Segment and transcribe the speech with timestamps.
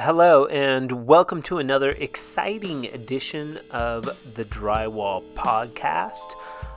[0.00, 4.04] Hello, and welcome to another exciting edition of
[4.36, 6.34] the Drywall Podcast.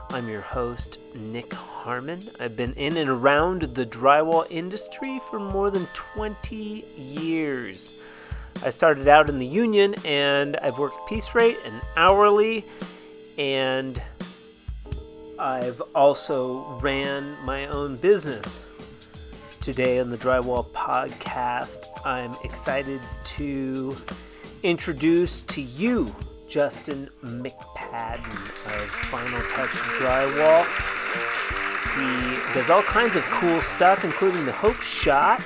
[0.10, 2.28] I'm your host, Nick Harmon.
[2.40, 6.56] I've been in and around the drywall industry for more than 20
[6.98, 7.92] years.
[8.66, 12.66] I started out in the union and I've worked piece rate and hourly,
[13.38, 14.02] and
[15.38, 18.60] I've also ran my own business
[19.62, 23.96] Today on the Drywall Podcast, I'm excited to
[24.64, 26.12] introduce to you
[26.48, 28.34] Justin McPadden
[28.66, 30.66] of Final Touch Drywall.
[31.94, 35.46] He does all kinds of cool stuff, including the Hope Shot,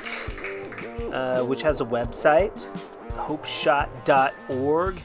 [1.11, 2.65] uh, which has a website,
[3.09, 5.01] hopeshot.org,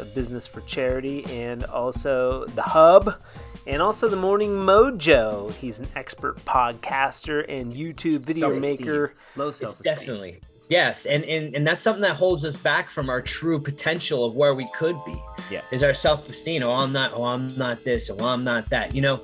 [0.00, 3.22] a business for charity, and also the Hub
[3.66, 5.52] and also the Morning Mojo.
[5.54, 8.86] He's an expert podcaster and YouTube video Self-esteem.
[8.86, 9.14] maker.
[9.36, 10.40] Low It's self definitely
[10.70, 14.34] yes, and, and and that's something that holds us back from our true potential of
[14.34, 15.20] where we could be.
[15.50, 15.60] Yeah.
[15.70, 16.62] is our self esteem.
[16.62, 17.12] Oh, I'm not.
[17.14, 18.10] Oh, I'm not this.
[18.10, 18.94] Oh, I'm not that.
[18.94, 19.20] You know,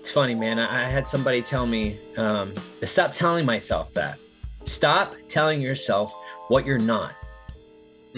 [0.00, 0.58] it's funny, man.
[0.58, 4.18] I, I had somebody tell me um, to stop telling myself that.
[4.66, 6.12] Stop telling yourself
[6.48, 7.12] what you're not,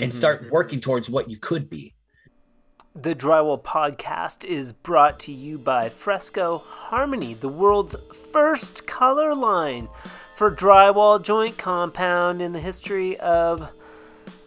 [0.00, 0.14] and Mhm.
[0.16, 1.92] start working towards what you could be.
[2.98, 7.94] The Drywall Podcast is brought to you by Fresco Harmony, the world's
[8.32, 9.90] first color line
[10.34, 13.70] for drywall joint compound in the history of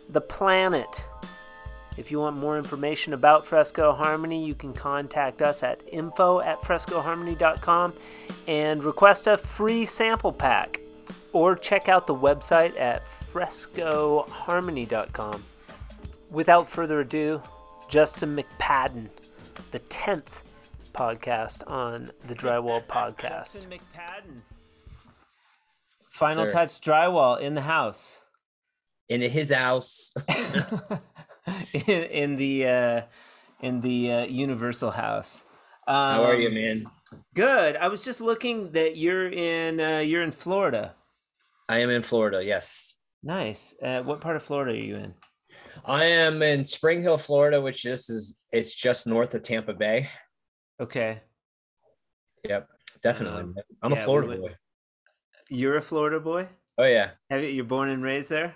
[0.09, 1.03] the planet.
[1.95, 6.59] If you want more information about Fresco Harmony, you can contact us at info at
[6.61, 7.93] frescoharmony.com
[8.47, 10.79] and request a free sample pack.
[11.33, 15.43] Or check out the website at frescoharmony.com.
[16.31, 17.43] Without further ado,
[17.89, 19.09] Justin McPadden,
[19.71, 20.41] the 10th
[20.93, 23.55] podcast on the Drywall Podcast.
[23.55, 24.41] Justin McPadden.
[26.11, 26.53] Final Sir.
[26.53, 28.19] Touch Drywall in the house.
[29.07, 30.13] In his house,
[31.73, 33.01] in, in the uh,
[33.59, 35.43] in the uh, Universal House.
[35.87, 36.85] Um, how are you, man?
[37.33, 37.75] Good.
[37.75, 40.93] I was just looking that you're in uh, you're in Florida.
[41.67, 42.43] I am in Florida.
[42.45, 42.93] Yes.
[43.23, 43.73] Nice.
[43.81, 45.15] Uh, what part of Florida are you in?
[45.85, 50.09] I am in Spring Hill, Florida, which is is it's just north of Tampa Bay.
[50.79, 51.21] Okay.
[52.47, 52.69] Yep,
[53.01, 53.41] definitely.
[53.41, 54.55] Um, I'm yeah, a Florida boy.
[55.49, 56.47] You're a Florida boy.
[56.77, 58.53] Oh yeah, Have you, you're born and raised there.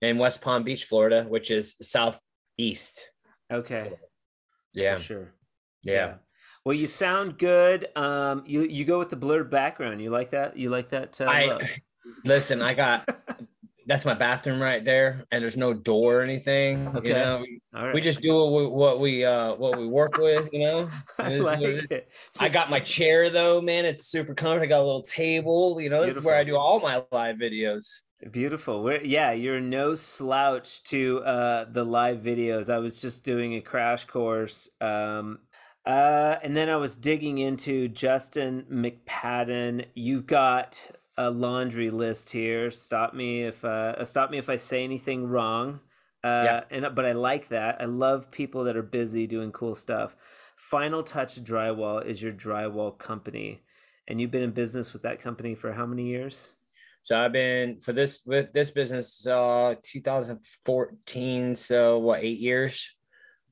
[0.00, 3.10] in West Palm Beach, Florida, which is southeast.
[3.52, 3.92] Okay.
[4.72, 5.34] Yeah, For sure.
[5.82, 6.14] yeah.
[6.64, 7.88] Well, you sound good.
[7.94, 10.00] Um, you you go with the blurred background.
[10.00, 10.56] You like that?
[10.56, 11.20] You like that?
[11.20, 11.24] Uh.
[11.26, 11.68] I
[12.24, 12.62] listen.
[12.62, 13.06] I got
[13.86, 16.88] that's my bathroom right there, and there's no door or anything.
[16.88, 17.08] Okay.
[17.08, 17.94] You know, we, right.
[17.94, 20.48] we just do what we, what we uh what we work with.
[20.52, 22.08] You know, I It is what like it.
[22.40, 23.84] I got my chair though, man.
[23.84, 24.64] It's super comfortable.
[24.64, 25.80] I got a little table.
[25.80, 28.02] You know, this is where I do all my live videos.
[28.30, 28.82] Beautiful.
[28.82, 32.72] We're, yeah, you're no slouch to uh, the live videos.
[32.72, 34.70] I was just doing a crash course.
[34.80, 35.40] Um,
[35.84, 39.84] uh, and then I was digging into Justin McPadden.
[39.94, 40.80] You've got
[41.16, 42.70] a laundry list here.
[42.70, 45.80] Stop me if uh, stop me if I say anything wrong.
[46.22, 46.64] Uh, Yeah.
[46.70, 47.80] And but I like that.
[47.80, 50.16] I love people that are busy doing cool stuff.
[50.56, 53.62] Final Touch Drywall is your drywall company,
[54.08, 56.52] and you've been in business with that company for how many years?
[57.02, 62.90] So I've been for this with this business uh 2014 so what 8 years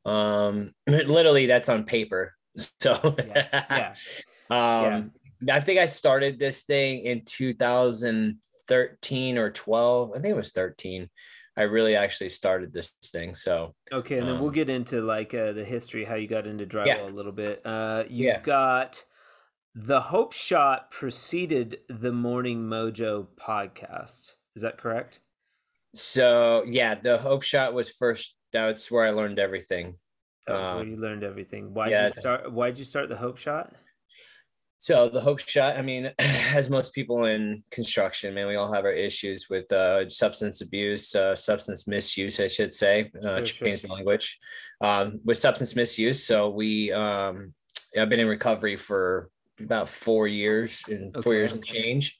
[0.06, 2.34] um literally that's on paper
[2.80, 3.94] so Yeah.
[4.50, 5.12] um
[5.50, 11.08] I think I started this thing in 2013 or 12 I think it was 13
[11.56, 15.34] I really actually started this thing so Okay, and then we'll Um, get into like
[15.34, 17.08] uh, the history, how you got into drywall Yeah.
[17.08, 17.60] a little bit.
[17.64, 18.40] Uh, you've Yeah.
[18.40, 19.04] got
[19.74, 24.32] the Hope Shot preceded the Morning Mojo podcast.
[24.56, 25.20] Is that correct?
[25.94, 29.98] so yeah the hope shot was first that's where I learned everything
[30.46, 31.74] That was where Um, you learned everything.
[31.74, 32.02] Why did yeah.
[32.04, 32.50] you start?
[32.50, 33.74] Why did you start the Hope Shot?
[34.82, 38.84] So the hope shot, I mean, as most people in construction, man, we all have
[38.84, 43.66] our issues with uh, substance abuse, uh, substance misuse, I should say, uh, Sure, sure,
[43.68, 43.96] change the sure.
[43.96, 44.40] language,
[44.80, 46.24] um, with substance misuse.
[46.24, 47.54] So we, um,
[47.96, 49.30] I've been in recovery for
[49.60, 52.18] about four years and four years and change,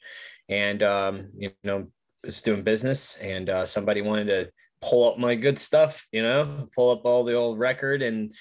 [0.49, 1.89] and um, you know,
[2.25, 4.51] was doing business, and uh, somebody wanted to
[4.81, 8.33] pull up my good stuff, you know, pull up all the old record and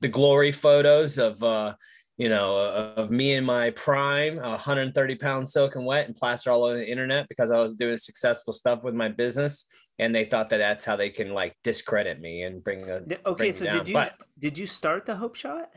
[0.00, 1.42] the glory photos of.
[1.42, 1.74] Uh,
[2.16, 6.64] you know, uh, of me in my prime, 130 pounds soaking wet and plaster all
[6.64, 9.66] over the internet because I was doing successful stuff with my business.
[9.98, 13.36] And they thought that that's how they can like discredit me and bring a, Okay,
[13.36, 13.78] bring so down.
[13.78, 15.72] did you But did you start the Hope Shot?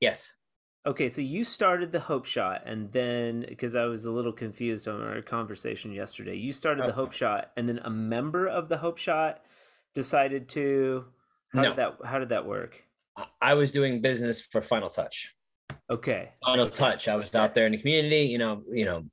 [0.00, 0.32] yes,
[0.84, 4.88] Okay, so you started the Hope Shot, and then because I was a little confused
[4.88, 8.76] on our conversation yesterday, you started the Hope Shot, and then a member of the
[8.76, 9.44] Hope Shot
[9.94, 11.04] decided to.
[11.52, 11.68] How No.
[11.68, 11.98] did that?
[12.04, 12.82] How did that work?
[13.40, 15.32] I was doing business for Final Touch.
[15.92, 16.30] Okay.
[16.44, 17.06] Final Touch.
[17.06, 19.04] I was out there in the community, you know, you know,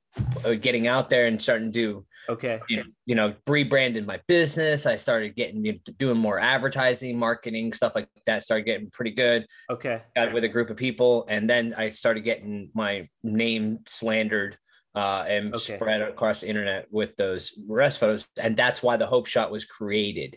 [0.44, 2.60] uh, getting out there and starting to do Okay.
[2.68, 4.86] you know, you know, rebranded my business.
[4.86, 8.42] I started getting you know, doing more advertising, marketing, stuff like that.
[8.42, 9.46] Started getting pretty good.
[9.68, 10.02] Okay.
[10.14, 14.56] Got with a group of people, and then I started getting my name slandered
[14.94, 15.76] uh, and Okay.
[15.76, 19.64] spread across the internet with those rest photos, and that's why the Hope Shot was
[19.64, 20.36] created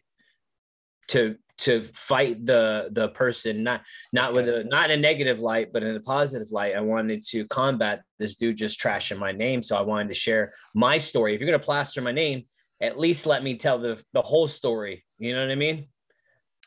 [1.10, 5.72] to to fight the the person not not with a not in a negative light
[5.72, 9.62] but in a positive light i wanted to combat this dude just trashing my name
[9.62, 12.44] so i wanted to share my story if you're going to plaster my name
[12.82, 15.88] at least let me tell the the whole story you know what i mean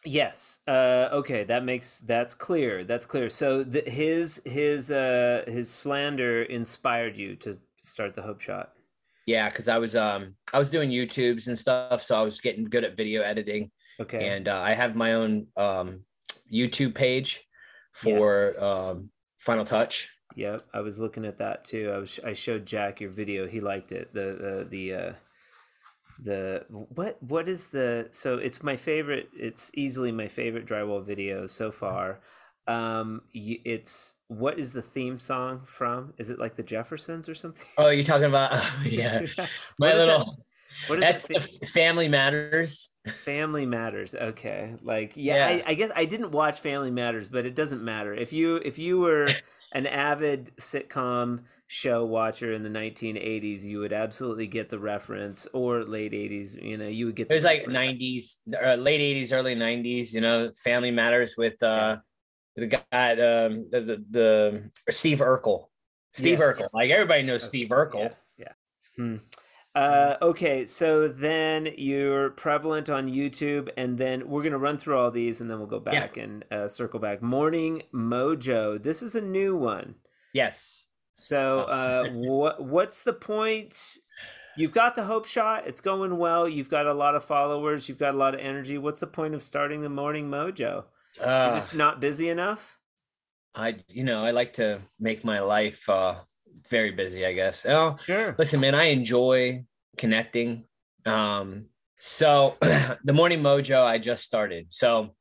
[0.04, 0.60] Yes.
[0.68, 2.84] Uh, okay, that makes that's clear.
[2.84, 3.28] That's clear.
[3.28, 8.70] So the, his his uh, his slander inspired you to start the Hope Shot.
[9.26, 12.64] yeah because i was um i was doing youtubes and stuff so i was getting
[12.64, 13.70] good at video editing
[14.00, 14.28] Okay.
[14.28, 16.00] and uh, i have my own um
[16.52, 17.42] youtube page
[17.92, 18.58] for Yes.
[18.60, 21.90] um final touch Yep, I was looking at that too.
[21.94, 23.46] I was I showed Jack your video.
[23.46, 24.12] He liked it.
[24.12, 25.12] The the the uh,
[26.22, 29.30] the what what is the so it's my favorite.
[29.34, 32.20] It's easily my favorite drywall video so far.
[32.66, 36.12] Um, it's what is the theme song from?
[36.18, 37.64] Is it like the Jeffersons or something?
[37.78, 39.20] oh you're talking about yeah
[39.78, 40.44] my is that- little
[40.88, 42.90] What is That's that the Family Matters.
[43.06, 44.14] Family Matters.
[44.14, 44.74] Okay.
[44.82, 45.62] Like yeah, Yeah.
[45.66, 48.14] I, I guess I didn't watch Family Matters, but it doesn't matter.
[48.14, 49.28] If you if you were
[49.72, 55.82] an avid sitcom show watcher in the 1980s, you would absolutely get the reference or
[55.84, 59.56] late 80s, you know, you would get the was like 90s, uh, late 80s, early
[59.56, 60.12] 90s.
[60.12, 61.96] You know, Family Matters with uh,
[62.54, 65.66] the guy, um, the, the the Steve Urkel.
[66.12, 66.56] Steve Yes.
[66.58, 66.68] Urkel.
[66.72, 68.14] Like everybody knows Steve Urkel.
[68.38, 68.46] Yeah.
[68.46, 68.52] yeah.
[68.96, 69.16] Hmm.
[69.76, 75.10] Uh, okay, so then you're prevalent on YouTube, and then we're gonna run through all
[75.10, 76.00] these, and then we'll go Yeah.
[76.00, 77.20] back and uh, circle back.
[77.20, 78.82] Morning Mojo.
[78.82, 79.96] This is a new one.
[80.32, 80.86] Yes.
[81.12, 83.98] So, uh, what what's the point?
[84.56, 85.66] You've got the hope shot.
[85.66, 86.48] It's going well.
[86.48, 87.86] You've got a lot of followers.
[87.86, 88.78] You've got a lot of energy.
[88.78, 90.84] What's the point of starting the morning mojo?
[91.18, 92.78] You're Uh, just not busy enough.
[93.54, 96.20] I, you know, I like to make my life uh,
[96.68, 97.24] very busy.
[97.26, 97.64] I guess.
[97.66, 98.34] Oh, Sure.
[98.38, 99.64] listen, man, I enjoy
[99.96, 100.64] connecting.
[101.04, 101.66] Um,
[101.98, 104.66] so the morning mojo I just started.
[104.70, 105.14] So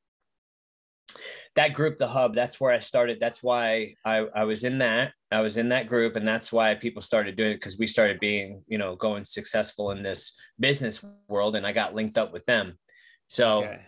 [1.55, 3.19] that group, the hub, that's where I started.
[3.21, 5.13] That's why I, I was in that.
[5.31, 8.19] I was in that group, and that's why people started doing it because we started
[8.19, 12.45] being, you know, going successful in this business world, and I got linked up with
[12.45, 12.77] them.
[13.27, 13.81] So Okay.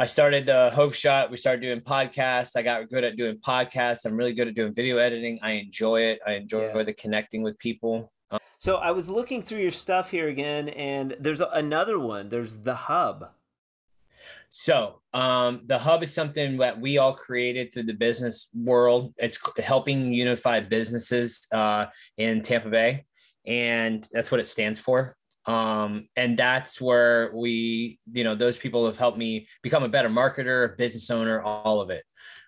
[0.00, 1.30] I started the Hope Shot.
[1.30, 2.56] We started doing podcasts.
[2.56, 4.06] I got good at doing podcasts.
[4.06, 5.38] I'm really good at doing video editing.
[5.42, 6.20] I enjoy it.
[6.26, 6.82] I enjoy Yeah.
[6.84, 8.10] the connecting with people.
[8.56, 12.30] So I was looking through your stuff here again, and there's another one.
[12.30, 13.30] There's the hub.
[14.48, 19.12] So, um, the hub is something that we all created through the business world.
[19.18, 21.86] It's helping unify businesses uh,
[22.16, 23.04] in Tampa Bay,
[23.44, 25.18] and that's what it stands for.
[25.46, 30.10] Um, and that's where we, you know, those people have helped me become a better
[30.10, 32.04] marketer, business owner, all of it.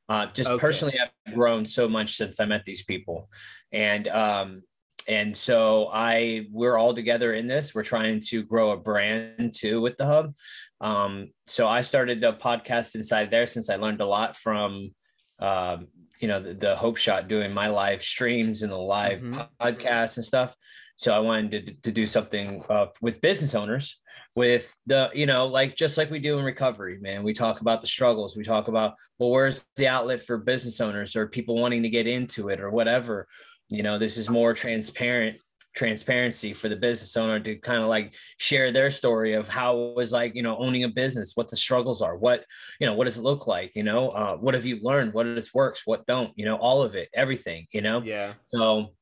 [0.08, 0.60] Uh, just Okay.
[0.60, 3.30] personally, I've grown so much since I met these people,
[3.70, 4.62] and um,
[5.08, 7.74] and so I we're all together in this.
[7.74, 10.34] We're trying to grow a brand too with the hub.
[10.80, 14.90] Um, so I started the podcast inside there since I learned a lot from,
[15.38, 15.86] um,
[16.20, 19.48] you know, the, the Hope Shot doing my live streams and the live Mhm.
[19.60, 20.54] podcasts and stuff.
[20.96, 24.00] So I wanted to, to do something uh, with business owners
[24.34, 27.22] with the, you know, like just like we do in recovery, man.
[27.22, 28.36] We talk about the struggles.
[28.36, 32.06] We talk about, well, where's the outlet for business owners or people wanting to get
[32.06, 33.26] into it or whatever.
[33.68, 35.38] You know, this is more transparent
[35.74, 39.96] transparency for the business owner to kind of like share their story of how it
[39.96, 42.44] was like you know owning a business what the struggles are what
[42.78, 45.26] you know what does it look like you know uh, what have you learned what
[45.26, 48.34] is works what don't you know all of it everything you know Yeah.
[48.44, 48.92] so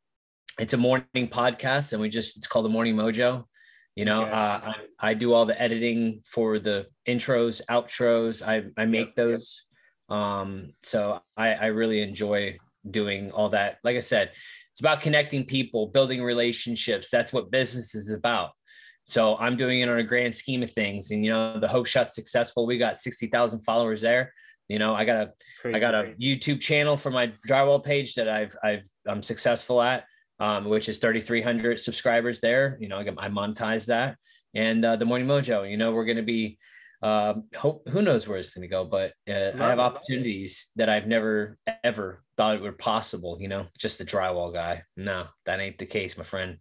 [0.61, 3.45] it's a morning podcast and we just it's called the morning mojo
[3.97, 4.31] you know Okay.
[4.31, 9.15] uh, I, I do all the editing for the intros outros i, I make Yep,
[9.17, 9.17] yep.
[9.17, 9.63] those.
[10.09, 13.79] Um so I, I really enjoy doing all that.
[13.85, 14.33] Like i said
[14.73, 17.11] it's about connecting people building relationships.
[17.11, 18.51] That's what business is about.
[19.05, 21.87] So i'm doing it on a grand scheme of things and you know the hope
[21.87, 22.67] shot's successful.
[22.67, 24.33] We got 60000 followers there.
[24.69, 25.77] You know i got a Crazy.
[25.77, 30.05] I got a YouTube channel for my drywall page that I've I've I'm successful at,
[30.41, 32.77] um, which is 3,300 subscribers there.
[32.81, 34.17] You know, I, I monetize that,
[34.55, 35.71] and uh, the Morning Mojo.
[35.71, 36.59] You know, we're going to be
[37.03, 40.89] um, hope who knows where it's going to go, but uh, I have opportunities that
[40.89, 43.39] I've never ever thought it were possible.
[43.41, 44.83] You know, just a drywall guy.
[44.97, 46.59] No, that ain't the case, my friend.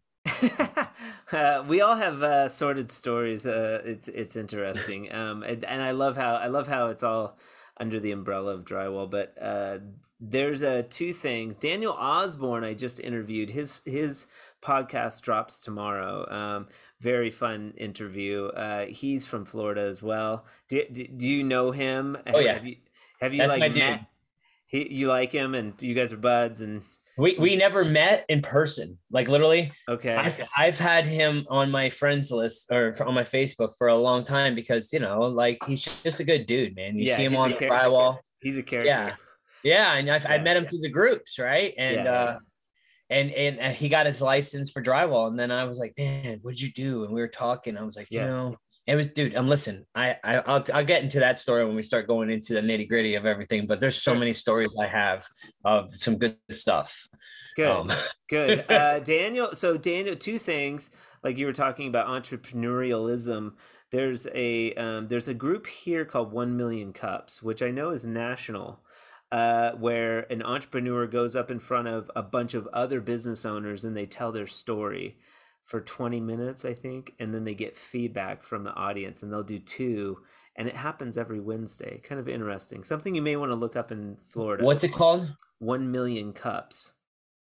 [1.32, 3.46] uh, we all have uh, sordid stories.
[3.46, 7.38] Uh, it's it's interesting, um, and, and, I love how I love how it's all
[7.78, 9.10] under the umbrella of drywall.
[9.10, 9.80] But uh,
[10.20, 11.56] there's uh, two things.
[11.56, 13.50] Daniel Osborne, I just interviewed.
[13.50, 14.28] His his
[14.62, 16.30] podcast drops tomorrow.
[16.30, 16.68] Um,
[17.00, 18.48] very fun interview.
[18.48, 20.46] Uh, he's from Florida as well.
[20.68, 22.18] Do, do, do you know him?
[22.34, 22.54] Oh yeah.
[22.54, 22.76] Have you
[23.22, 24.06] have you That's like met?
[24.68, 26.84] He, you like him, and you guys are buds, and
[27.18, 29.72] we we never met in person, like literally.
[29.88, 30.16] Okay.
[30.16, 34.24] I've I've had him on my friends list or on my Facebook for a long
[34.24, 36.98] time because you know, like he's just a good dude, man.
[36.98, 38.20] You yeah, see him on the drywall.
[38.42, 38.90] He's a character.
[38.90, 39.16] Yeah.
[39.64, 40.34] Yeah, and I've, yeah.
[40.34, 41.74] I met him through the groups, right?
[41.78, 42.40] And yeah, uh,
[43.10, 46.62] and and he got his license for drywall, and then I was like, man, what'd
[46.62, 47.04] you do?
[47.04, 47.78] And we were talking.
[47.78, 48.56] I was like, you know,
[48.90, 49.34] it was, dude.
[49.34, 49.86] I'm um, listen.
[49.94, 52.90] I, I I'll, I'll get into that story when we start going into the nitty
[52.90, 53.68] gritty of everything.
[53.68, 55.28] But there's so many stories I have
[55.64, 57.08] of some good stuff.
[57.56, 57.92] Good, um.
[58.30, 58.66] good.
[58.70, 59.54] Uh, Daniel.
[59.54, 60.90] So Daniel, two things.
[61.24, 63.54] Like you were talking about entrepreneurialism.
[63.92, 68.08] There's a um, there's a group here called One Million Cups, which I know is
[68.08, 68.80] national.
[69.32, 73.86] Uh, where an entrepreneur goes up in front of a bunch of other business owners
[73.86, 75.20] and they tell their story
[75.64, 79.44] for 20 minutes, I think, and then they get feedback from the audience and they'll
[79.44, 80.18] do two
[80.56, 82.02] and it happens every Wednesday.
[82.04, 82.84] Kind of interesting.
[82.84, 84.64] Something you may want to look up in Florida.
[84.64, 85.32] What's it called?
[85.60, 86.92] 1 million cups.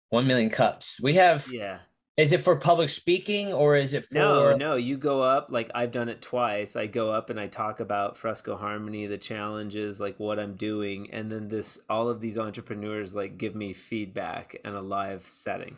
[0.10, 1.00] 1 million cups.
[1.02, 1.80] We have Yeah.
[2.16, 5.72] Is it for public speaking or is it for No, no, you go up like
[5.74, 6.76] I've done it twice.
[6.76, 11.10] I go up and I talk about Fresco Harmony, the challenges, like what I'm doing,
[11.12, 15.78] and then this all of these entrepreneurs like give me feedback in a live setting.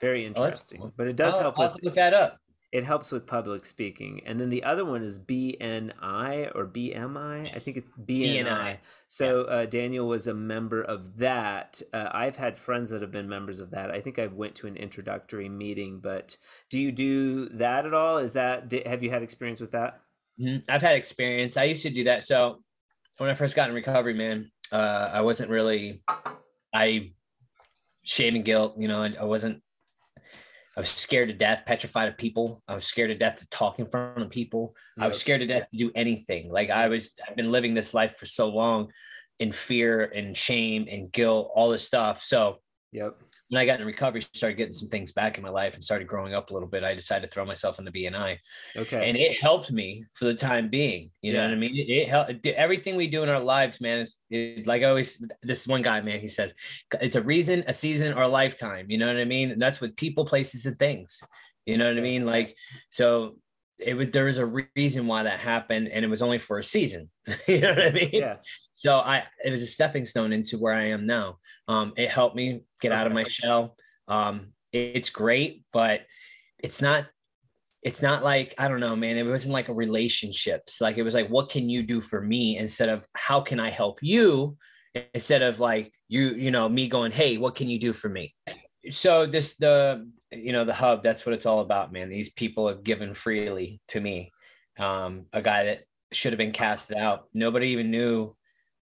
[0.00, 0.78] Very oh, interesting.
[0.80, 0.94] Oh, cool.
[0.96, 2.38] But it does I'll, help I'll with look that up.
[2.72, 4.22] It helps with public speaking.
[4.24, 7.44] And then the other one is BNI or BMI.
[7.44, 7.56] Yes.
[7.56, 8.44] I think it's BNI.
[8.46, 8.78] BNI.
[9.08, 11.82] So uh, Daniel was a member of that.
[11.92, 13.90] Uh, I've had friends that have been members of that.
[13.90, 16.34] I think I went to an introductory meeting, but
[16.70, 18.16] do you do that at all?
[18.16, 20.00] Is that, have you had experience with that?
[20.40, 20.70] Mm-hmm.
[20.70, 21.58] I've had experience.
[21.58, 22.24] I used to do that.
[22.24, 22.62] So
[23.18, 26.02] when I first got in recovery, man, uh, I wasn't really,
[26.72, 27.12] I
[28.02, 29.62] shame and guilt, you know, I wasn't
[30.76, 32.62] I was scared to death, petrified of people.
[32.66, 34.74] I was scared to death to talk in front of people.
[34.96, 35.04] Yep.
[35.04, 36.50] I was scared to death to do anything.
[36.50, 38.90] Like I was, I've been living this life for so long
[39.38, 42.22] in fear and shame and guilt, all this stuff.
[42.22, 42.58] So,
[42.90, 43.18] yep
[43.52, 46.08] when I got in recovery, started getting some things back in my life and started
[46.08, 48.38] growing up a little bit, I decided to throw myself in the BNI.
[48.74, 49.06] Okay.
[49.06, 51.10] And it helped me for the time being.
[51.20, 51.42] You yeah.
[51.42, 51.76] know what I mean?
[51.76, 53.98] It, it helped everything we do in our lives, man.
[53.98, 56.54] Is it, like I always, this one guy, man, he says
[56.98, 58.86] it's a reason, a season, or a lifetime.
[58.88, 59.50] You know what I mean?
[59.50, 61.20] And that's with people, places, and things.
[61.66, 62.24] You know what I mean?
[62.24, 62.56] Like,
[62.88, 63.36] so
[63.78, 66.64] it was there was a reason why that happened, and it was only for a
[66.64, 67.10] season.
[67.46, 68.10] you know what I mean?
[68.14, 68.36] Yeah.
[68.74, 71.38] So I it was a stepping stone into where I am now.
[71.68, 73.76] Um, it helped me get out of my shell.
[74.08, 76.02] Um, it's great, but
[76.58, 77.06] it's not
[77.82, 79.16] it's not like I don't know, man.
[79.16, 80.80] It wasn't like a relationships.
[80.80, 83.70] Like it was like, what can you do for me instead of how can I
[83.70, 84.56] help you?
[85.14, 88.34] Instead of like you, you know, me going, hey, what can you do for me?
[88.90, 91.02] So this the you know the hub.
[91.02, 92.08] That's what it's all about, man.
[92.08, 94.32] These people have given freely to me.
[94.78, 97.24] Um, a guy that should have been casted out.
[97.34, 98.34] Nobody even knew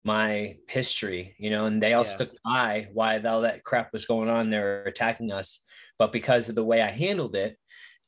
[0.04, 2.10] my history, you know, and they all yeah.
[2.10, 4.50] stuck by why all that crap was going on.
[4.50, 5.60] They're attacking us,
[5.98, 7.58] but because of the way I handled it,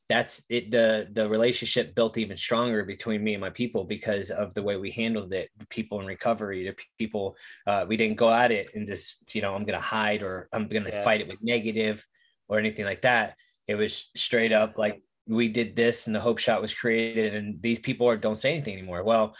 [0.08, 0.70] that's it.
[0.70, 4.76] The the relationship built even stronger between me and my people because of the way
[4.76, 5.50] we handled it.
[5.58, 9.42] The people in recovery, the people, uh, we didn't go at it and just, you
[9.42, 11.04] know, I'm gonna hide or I'm gonna yeah.
[11.04, 12.06] fight it with negative
[12.48, 13.36] or anything like that.
[13.68, 17.62] It was straight up like we did this and the hope shot was created and
[17.62, 19.04] these people are, don't say anything anymore.
[19.04, 19.34] Well,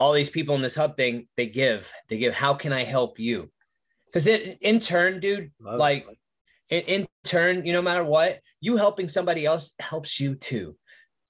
[0.00, 3.20] all these people in this hub thing, they give, they give, how can I help
[3.20, 3.50] you?
[4.06, 6.06] Because it in turn, dude, Love like
[6.70, 10.74] in, in turn, you no matter what, you helping somebody else helps you too,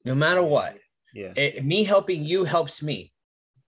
[0.04, 0.78] no matter what.
[1.12, 1.32] Yeah.
[1.36, 3.12] It, me helping you helps me.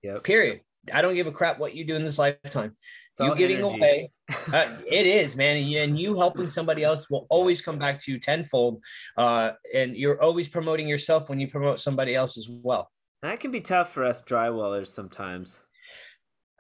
[0.03, 0.19] Yeah.
[0.23, 0.61] Period.
[0.93, 2.77] I don't give a crap what you do in this lifetime.
[3.11, 3.77] It's you giving energy.
[3.77, 4.11] away,
[4.53, 5.57] uh, it is, man.
[5.57, 8.83] And you helping somebody else will always come back to you tenfold.
[9.19, 12.91] Uh, and you're always promoting yourself when you promote somebody else as well.
[13.23, 15.61] That can be tough for us drywallers sometimes.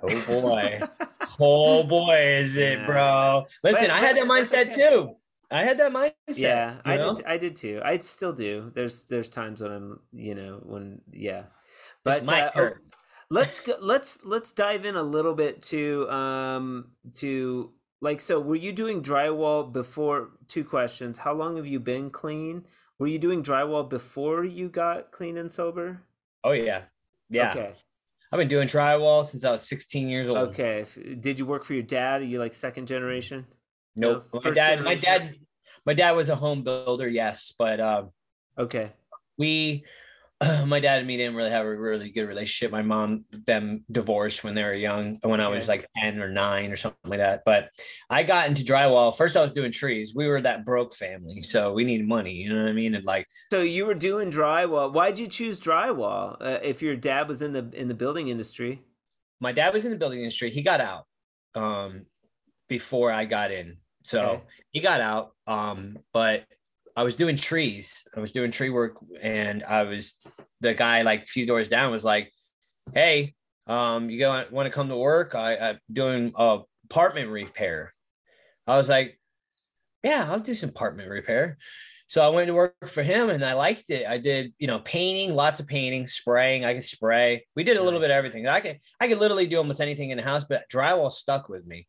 [0.02, 0.81] Oh boy.
[1.40, 2.87] oh boy, is it, yeah.
[2.87, 3.47] bro.
[3.62, 5.16] Listen, but, I had that mindset too.
[5.50, 6.38] I had that mindset.
[6.38, 7.16] Yeah, I know?
[7.16, 7.81] did I did too.
[7.85, 8.71] I still do.
[8.75, 11.45] There's there's times when I'm, you know, when yeah.
[12.04, 12.71] But uh, oh,
[13.28, 18.57] let's go, let's let's dive in a little bit to um to like so were
[18.57, 21.19] you doing drywall before two questions.
[21.19, 22.64] How long have you been clean?
[22.99, 26.02] Were you doing drywall before you got clean and sober?
[26.44, 26.82] Oh yeah,
[27.30, 27.50] Yeah.
[27.50, 27.72] Okay.
[28.30, 30.38] I've been doing drywall since I was 16 years old.
[30.38, 30.87] Okay.
[31.20, 32.22] Did you work for your dad?
[32.22, 33.46] Are you like second generation?
[33.94, 34.26] Nope.
[34.32, 35.34] No, my dad, my dad,
[35.84, 38.11] my dad was a home builder, yes, but um,
[38.58, 38.90] Okay.
[39.37, 39.84] we,
[40.66, 42.72] my dad and me didn't really have a really good relationship.
[42.72, 46.72] My mom, them divorced when they were young, when I was like 10 or nine
[46.72, 47.42] or something like that.
[47.46, 47.70] But
[48.11, 49.16] I got into drywall.
[49.16, 50.12] First, I was doing trees.
[50.14, 52.32] We were that broke family, so we needed money.
[52.32, 52.94] You know what I mean?
[52.94, 54.92] And like, So you were doing drywall.
[54.92, 56.37] Why'd you choose drywall?
[56.40, 58.82] Uh, if your dad was in the in the building industry.
[59.40, 60.50] my dad was in the building industry.
[60.50, 61.04] He got out
[61.54, 62.06] um,
[62.68, 63.76] before I got in.
[64.04, 64.42] So Okay.
[64.72, 65.32] he got out.
[65.46, 66.44] Um, but
[66.96, 68.04] I was doing trees.
[68.16, 70.16] I was doing tree work, and I was
[70.61, 72.32] the guy like a few doors down was like,
[72.94, 73.34] "Hey,
[73.66, 75.34] um, you want want to come to work?
[75.34, 77.94] I, I'm doing a apartment repair."
[78.66, 79.18] I was like,
[80.02, 81.58] "Yeah, I'll do some apartment repair."
[82.12, 84.06] So I went to work for him, and I liked it.
[84.06, 86.62] I did, you know, painting, lots of painting, spraying.
[86.62, 87.46] I could spray.
[87.56, 88.46] We did a little bit of everything.
[88.46, 91.66] I could I could literally do almost anything in the house, but drywall stuck with
[91.66, 91.87] me.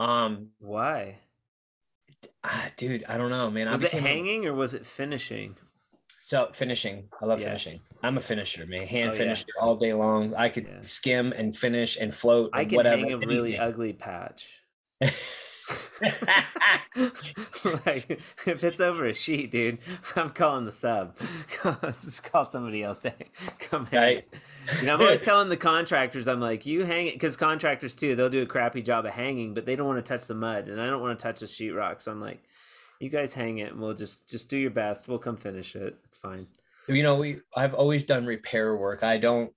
[0.00, 1.20] Um, Why?
[2.44, 3.70] Ah, dude, I don't know, man.
[3.70, 5.56] Was it became a- hanging or was it finishing?
[6.22, 7.46] So finishing, I love Yeah.
[7.46, 7.80] finishing.
[8.02, 8.86] I'm a finisher, man.
[8.86, 9.18] Hand Oh, yeah.
[9.18, 10.34] finisher all day long.
[10.34, 10.80] I could Yeah.
[10.82, 12.50] skim and finish and float.
[12.52, 13.02] I can whatever.
[13.02, 14.60] hang a really ugly patch.
[17.86, 19.78] like if it's over a sheet, dude,
[20.16, 21.16] I'm calling the sub.
[22.04, 23.14] Just call somebody else to
[23.58, 23.98] come in.
[23.98, 24.28] Right.
[24.78, 28.14] You know, I'm always telling the contractors, I'm like, you hang it because contractors too,
[28.14, 30.68] they'll do a crappy job of hanging, but they don't want to touch the mud,
[30.68, 32.00] and I don't want to touch the sheetrock.
[32.02, 32.42] So I'm like,
[33.00, 35.08] you guys hang it, and we'll just just do your best.
[35.08, 35.96] We'll come finish it.
[36.04, 36.46] It's fine.
[36.88, 39.02] you know, we I've always done repair work.
[39.02, 39.52] I don't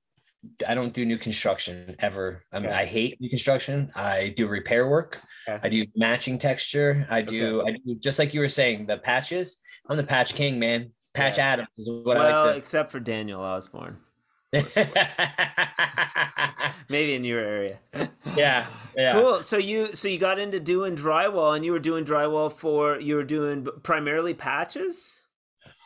[0.67, 2.43] I don't do new construction ever.
[2.51, 2.82] I mean, Okay.
[2.82, 3.91] I hate new construction.
[3.96, 5.22] I do repair work.
[5.48, 5.60] Okay.
[5.63, 7.08] I do matching texture.
[7.10, 9.58] I do I do just like you were saying, the patches.
[9.89, 10.91] I'm the patch king, man.
[11.13, 11.53] Patch Yeah.
[11.53, 12.58] Adams is what well, I like To...
[12.58, 13.98] except for Daniel Osborne,
[16.89, 17.79] maybe in your area.
[18.36, 18.67] Yeah.
[18.95, 19.13] Yeah.
[19.13, 19.41] Cool.
[19.41, 23.15] So you so you got into doing drywall, and you were doing drywall for you
[23.15, 25.22] were doing primarily patches.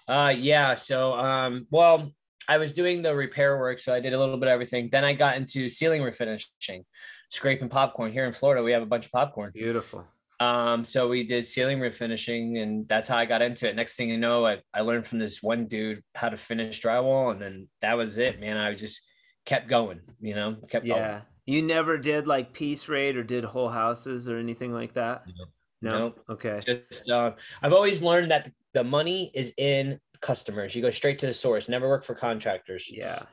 [0.08, 2.12] Uh yeah, so um well,
[2.50, 4.90] I was doing the repair work, so I did a little bit of everything.
[4.92, 6.84] Then I got into ceiling refinishing,
[7.30, 8.12] scraping popcorn.
[8.12, 9.52] Here in Florida, we have a bunch of popcorn.
[9.54, 10.06] Beautiful.
[10.40, 13.76] Um, so we did ceiling refinishing, and that's how I got into it.
[13.76, 17.32] Next thing you know, I, I learned from this one dude how to finish drywall,
[17.32, 18.58] and then that was it, man.
[18.58, 19.02] I just
[19.46, 21.00] kept going, you know, kept going.
[21.02, 21.22] Yeah.
[21.46, 25.24] You never did like piece rate or did whole houses or anything like that.
[25.26, 25.50] Nope.
[25.82, 26.00] No.
[26.00, 26.24] Nope.
[26.30, 26.60] Okay.
[26.66, 30.76] Just uh, I've always learned that the money is in customers.
[30.76, 31.70] You go straight to the source.
[31.70, 32.90] Never work for contractors.
[32.92, 33.24] Yeah.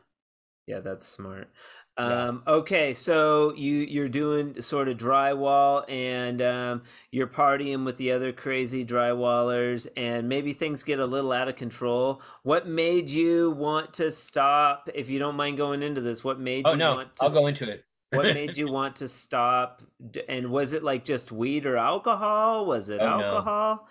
[0.67, 1.51] Yeah, that's smart.
[1.97, 8.11] Um, okay, so you you're doing sort of drywall and um, you're partying with the
[8.11, 12.21] other crazy drywallers and maybe things get a little out of control.
[12.43, 14.89] What made you want to stop?
[14.93, 17.31] If you don't mind going into this, what made Oh you no, want to I'll
[17.31, 17.85] go into it.
[18.11, 19.83] what made you want to stop
[20.29, 23.35] and was it like just weed or alcohol was it Oh, no.
[23.35, 23.89] alcohol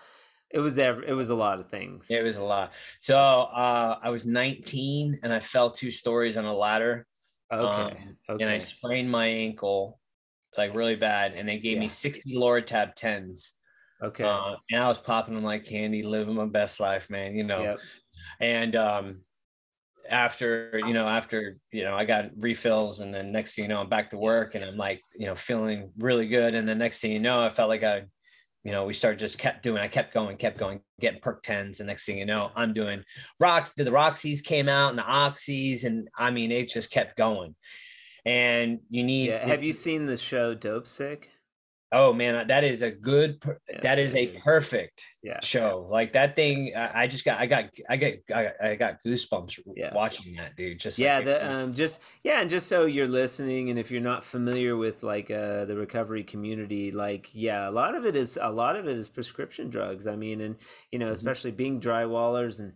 [0.50, 2.72] it was ever it was a lot of things It was a lot.
[3.00, 7.06] So uh, I was 19 and I fell two stories on a ladder
[7.60, 10.00] okay um, and I sprained my ankle
[10.56, 11.34] like really bad.
[11.34, 11.80] And they gave Yeah.
[11.82, 13.52] me 60 Lortab 10s.
[14.02, 17.44] okay Uh, and I was popping them like candy, living my best life, man, you
[17.44, 17.62] know.
[17.62, 17.78] yep
[18.40, 19.20] And um,
[20.08, 23.80] after, you know, after, you know, I got refills and then next thing you know,
[23.80, 26.54] I'm back to work and I'm like, you know, feeling really good.
[26.54, 28.04] And the next thing you know, I felt like I,
[28.64, 31.80] you know, we started just kept doing, I kept going, kept going, getting Perc 10s.
[31.80, 33.04] And next thing you know, I'm doing
[33.38, 33.72] rocks.
[33.72, 35.84] The Roxys came out and the Oxys.
[35.84, 37.54] And I mean, it just kept going.
[38.24, 41.24] And you need, yeah have you seen the show Dopesick
[41.94, 45.86] oh man, that is a good, per- Yeah, that it's a perfect yeah show.
[45.90, 48.94] Like that thing, I I just got, I got, I got, I got, I got
[49.06, 49.94] goosebumps Yeah.
[49.94, 50.80] watching that, dude.
[50.80, 54.00] Just yeah like, the um just yeah and just so you're listening and if you're
[54.12, 58.38] not familiar with like uh the recovery community like yeah a lot of it is
[58.42, 60.56] a lot of it is prescription drugs i mean and
[60.92, 61.12] you know Mhm.
[61.18, 62.72] especially being drywallers and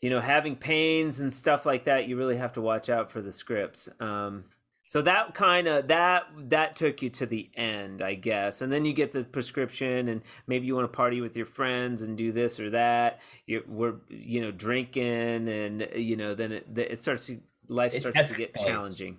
[0.00, 3.20] you know having pains and stuff like that you really have to watch out for
[3.22, 4.44] the scripts um
[4.92, 8.60] so that kind of that that took you to the end i guess.
[8.60, 12.02] And then you get the prescription and maybe you want to party with your friends
[12.02, 13.22] and do this or that.
[13.46, 18.00] You're we're you know drinking and you know then it it starts to life It
[18.00, 19.16] starts to get challenging.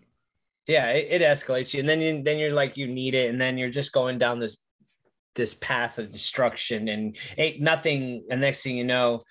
[0.68, 3.42] Yeah, it, it escalates you, and then you, then you're like, you need it, and
[3.42, 4.58] then you're just going down this
[5.34, 8.26] this path of destruction, and ain't nothing.
[8.30, 9.22] And next thing you know,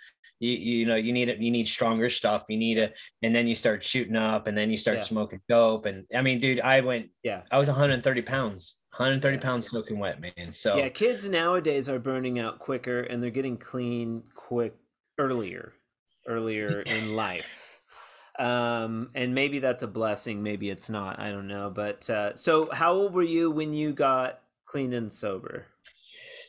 [0.42, 3.46] you you know you need it, you need stronger stuff, you need it, and then
[3.46, 5.04] you start shooting up, and then you start Yeah.
[5.04, 9.42] smoking dope, and I mean, dude, I went, yeah I was 130 pounds, 130 Yeah.
[9.42, 10.52] pounds soaking wet, man.
[10.54, 14.74] So yeah kids nowadays are burning out quicker and they're getting clean quick
[15.18, 15.72] earlier
[16.26, 17.80] earlier in life
[18.38, 21.18] um, and maybe that's a blessing, maybe it's not.
[21.20, 21.70] I don't know.
[21.70, 25.66] But uh, so, how old were you when you got clean and sober?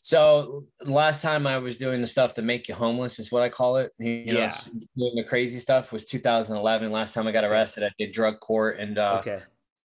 [0.04, 3.48] So last time I was doing the stuff to make you homeless is what I
[3.48, 3.94] call it.
[4.00, 4.56] You know, Yeah.
[4.98, 6.92] doing the crazy stuff was 2011.
[6.92, 9.40] Last time I got arrested, I did drug court and uh okay.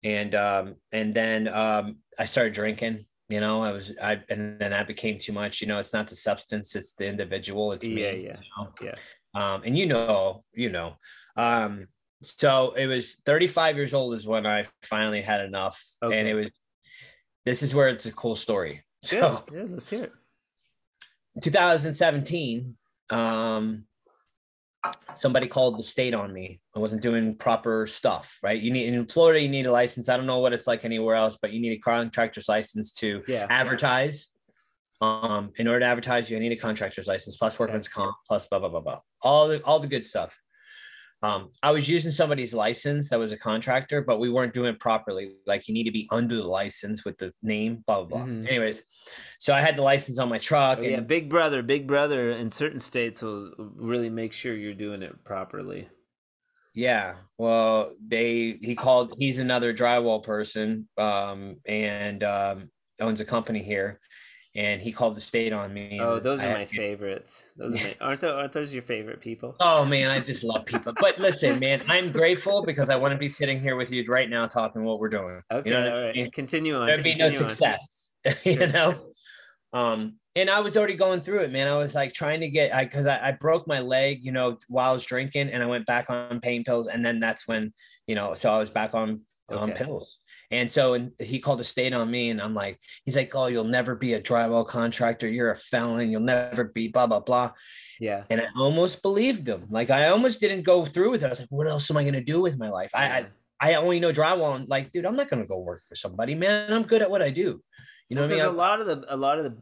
[0.05, 3.07] and um and then um I started drinking.
[3.29, 5.61] You know, I was I and then that became too much.
[5.61, 7.72] You know, it's not the substance, it's the individual.
[7.72, 8.03] It's me.
[8.03, 8.72] Yeah, yeah, you know?
[8.81, 8.94] yeah.
[9.35, 10.94] Um, and you know, you know.
[11.37, 11.88] Um,
[12.22, 15.83] so it was 35 years old is when I finally had enough.
[16.00, 16.16] Okay.
[16.16, 16.50] And it was
[17.44, 18.85] this is where it's a cool story.
[19.04, 20.12] So yeah, let's hear it.
[21.42, 22.76] 2017
[23.10, 23.84] um
[25.14, 26.60] somebody called the state on me.
[26.76, 28.60] I wasn't doing proper stuff right?
[28.60, 30.08] You need in florida you need a license.
[30.08, 33.22] I don't know what it's like anywhere else but you need a contractor's license to
[33.26, 33.46] Yeah.
[33.50, 34.28] advertise.
[35.00, 38.58] Um in order to advertise you need a contractor's license plus workman's comp plus blah
[38.58, 39.00] blah blah blah.
[39.22, 40.38] All the all the good stuff
[41.24, 44.78] um, I was using somebody's license that was a contractor, but we weren't doing it
[44.78, 45.37] properly.
[45.46, 48.26] Like you need to be under the license with the name, blah blah blah.
[48.26, 48.46] Mhm.
[48.46, 48.82] Anyways,
[49.38, 52.32] so I had the license on my truck, Oh, and yeah, Big Brother, Big Brother
[52.32, 55.88] in certain states will really make sure you're doing it properly.
[56.74, 59.14] Yeah, well, they he called.
[59.18, 63.98] He's another drywall person, um, and um, owns a company here,
[64.56, 65.98] and he called the state on me.
[66.00, 67.44] Oh, those I are my to- favorites.
[67.56, 69.56] Those are my, aren't those, aren't those your favorite people?
[69.60, 70.92] Oh man, I just love people.
[71.00, 74.30] But listen, man, I'm grateful because I want to be sitting here with you right
[74.30, 75.40] now, talking what we're doing.
[75.52, 76.14] Okay, you know all I right.
[76.14, 76.30] mean?
[76.30, 76.86] Continue on.
[76.86, 78.12] There'd be no success,
[78.44, 79.00] you know.
[79.72, 81.66] Um, and I was already going through it, man.
[81.66, 84.58] I was like trying to get, I because I, I broke my leg, you know,
[84.68, 87.72] while I was drinking, and I went back on pain pills, and then that's when,
[88.06, 90.18] you know, so I was back on on pills.
[90.54, 93.46] And so and he called a state on me, and I'm like, he's like, oh,
[93.46, 95.28] you'll never be a drywall contractor.
[95.28, 96.10] You're a felon.
[96.10, 97.52] You'll never be blah blah blah.
[98.00, 98.24] Yeah.
[98.30, 99.66] And I almost believed him.
[99.70, 101.26] Like I almost didn't go through with it.
[101.26, 102.90] I was like, what else am I gonna do with my life?
[102.94, 103.26] I I.
[103.60, 104.56] I only know drywall.
[104.56, 106.72] And like, dude, I'm not gonna go work for somebody, man.
[106.72, 107.62] I'm good at what I do.
[108.08, 108.54] You know what I because mean?
[108.54, 109.56] a lot of the a lot of the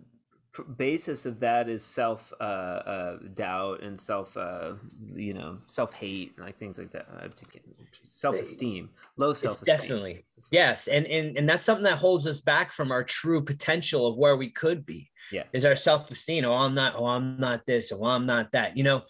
[0.76, 4.74] basis of that is self uh, uh, doubt and self uh,
[5.14, 7.06] you know self hate like things like that.
[7.20, 7.62] I'm thinking
[8.04, 9.76] self esteem, low self esteem.
[9.76, 14.06] definitely yes, and and and that's something that holds us back from our true potential
[14.06, 15.10] of where we could be.
[15.30, 15.44] Yeah.
[15.52, 16.44] is our self esteem.
[16.44, 16.94] Oh, I'm not.
[16.96, 17.92] Oh, I'm not this.
[17.92, 18.76] Oh, I'm not that.
[18.76, 19.02] You know,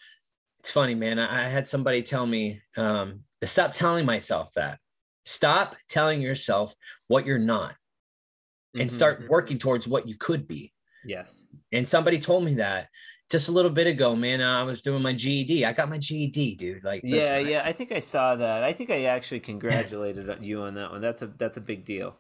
[0.61, 1.19] it's funny, man.
[1.19, 4.79] I, I had somebody tell me um, stop telling myself that.
[5.25, 6.75] Stop telling yourself
[7.09, 7.75] what you're not,
[8.79, 9.29] and Mhm, start mhm.
[9.29, 10.73] working towards what you could be.
[11.05, 11.47] Yes.
[11.73, 12.89] And somebody told me that
[13.33, 14.43] just a little bit ago, man.
[14.43, 15.65] I was doing my GED.
[15.65, 16.85] I got my GED, dude.
[16.85, 17.63] Like, Yeah, yeah.
[17.65, 18.63] I think I saw that.
[18.63, 21.01] I think I actually congratulated you on that one.
[21.01, 22.15] That's a that's a big deal.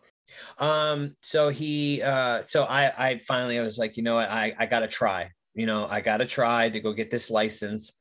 [0.58, 4.54] Um, so he uh so I I finally I was like, you know what, I,
[4.58, 5.30] I gotta try.
[5.54, 7.92] You know, I gotta try to go get this license.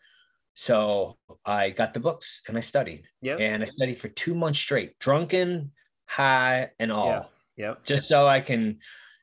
[0.54, 3.04] So I got the books and I studied.
[3.22, 3.36] Yeah.
[3.36, 5.72] And I studied for two months straight, drunken,
[6.06, 7.24] high, and all, Yeah.
[7.58, 7.84] Yep.
[7.84, 8.80] just so I can,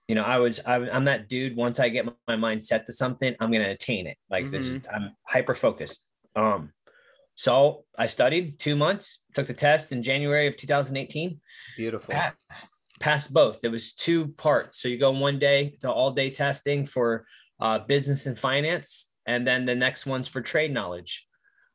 [0.09, 1.55] you know, I was I'm that dude.
[1.55, 4.17] Once I get my, mind set to something, I'm gonna attain it.
[4.31, 6.01] Like this, I'm hyper focused.
[6.35, 6.73] Um,
[7.35, 11.41] so I studied two months, took the test in January of 2018
[11.77, 12.13] Beautiful.
[12.13, 16.31] passed passed both it was two parts so you go one day to all day
[16.31, 17.25] testing for
[17.61, 21.27] uh, business and finance and then the next one's for trade knowledge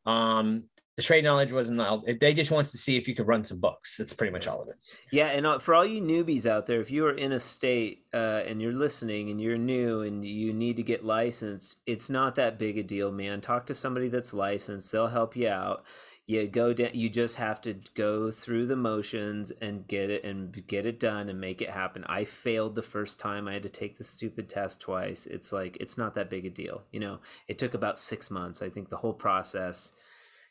[0.05, 0.63] um
[0.95, 3.59] the trade knowledge wasn't all- they just wants to see if you could run some
[3.59, 4.75] books that's pretty much all of it
[5.11, 8.05] Yeah, and uh, for all you newbies out there, if you are in a state
[8.13, 12.35] uh, and you're listening and you're new and you need to get licensed, it's not
[12.35, 13.41] that big a deal, man.
[13.41, 15.83] Talk to somebody that's licensed; they'll help you out.
[16.25, 16.91] You go down.
[16.93, 21.27] You just have to go through the motions and get it and get it done
[21.27, 22.05] and make it happen.
[22.07, 23.47] I failed the first time.
[23.47, 25.25] I had to take the stupid test twice.
[25.25, 27.19] It's like it's not that big a deal, you know.
[27.47, 28.61] It took about six months.
[28.61, 29.91] I think the whole process.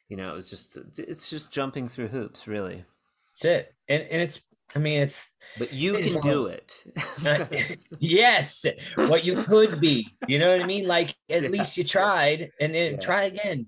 [0.08, 2.84] You know, it was just it's just jumping through hoops, really.
[3.32, 4.40] that's it and, and it's
[4.74, 6.84] i mean it's But you It's can do it.
[8.00, 8.64] yes
[8.96, 11.48] what you could be you know what i mean like at Yeah.
[11.50, 12.98] least you tried and then Yeah.
[12.98, 13.66] try again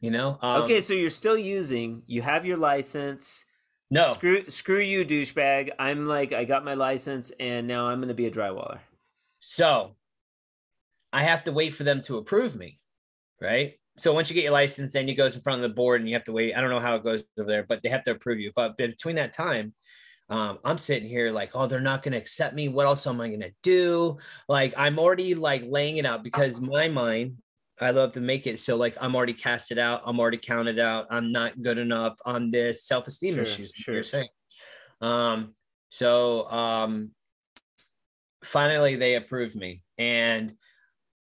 [0.00, 2.02] you know um, okay, so you're still using.
[2.06, 3.44] You have your license.
[3.90, 5.70] no Screw, screw you, douchebag.
[5.78, 8.80] I'm like, I got my license, and now I'm going to be a drywaller.
[9.38, 9.96] So
[11.12, 12.80] I have to wait for them to approve me,
[13.40, 13.74] right?
[13.98, 16.08] So once you get your license, then you goes in front of the board and
[16.08, 16.54] you have to wait.
[16.54, 18.50] I don't know how it goes over there, but they have to approve you.
[18.56, 19.74] But between that time,
[20.30, 22.68] um, I'm sitting here like, oh, they're not going to accept me.
[22.68, 24.16] What else am I going to do?
[24.48, 27.36] Like I'm already like laying it out because my mind,
[27.80, 30.02] I love to make it so like I'm already casted out.
[30.06, 31.06] I'm already counted out.
[31.10, 33.72] I'm not good enough on this self-esteem Sure, issues.
[33.74, 33.94] sure.
[33.94, 34.28] You're saying.
[35.00, 35.54] Um,
[35.90, 37.10] so um,
[38.44, 40.54] finally they approved me and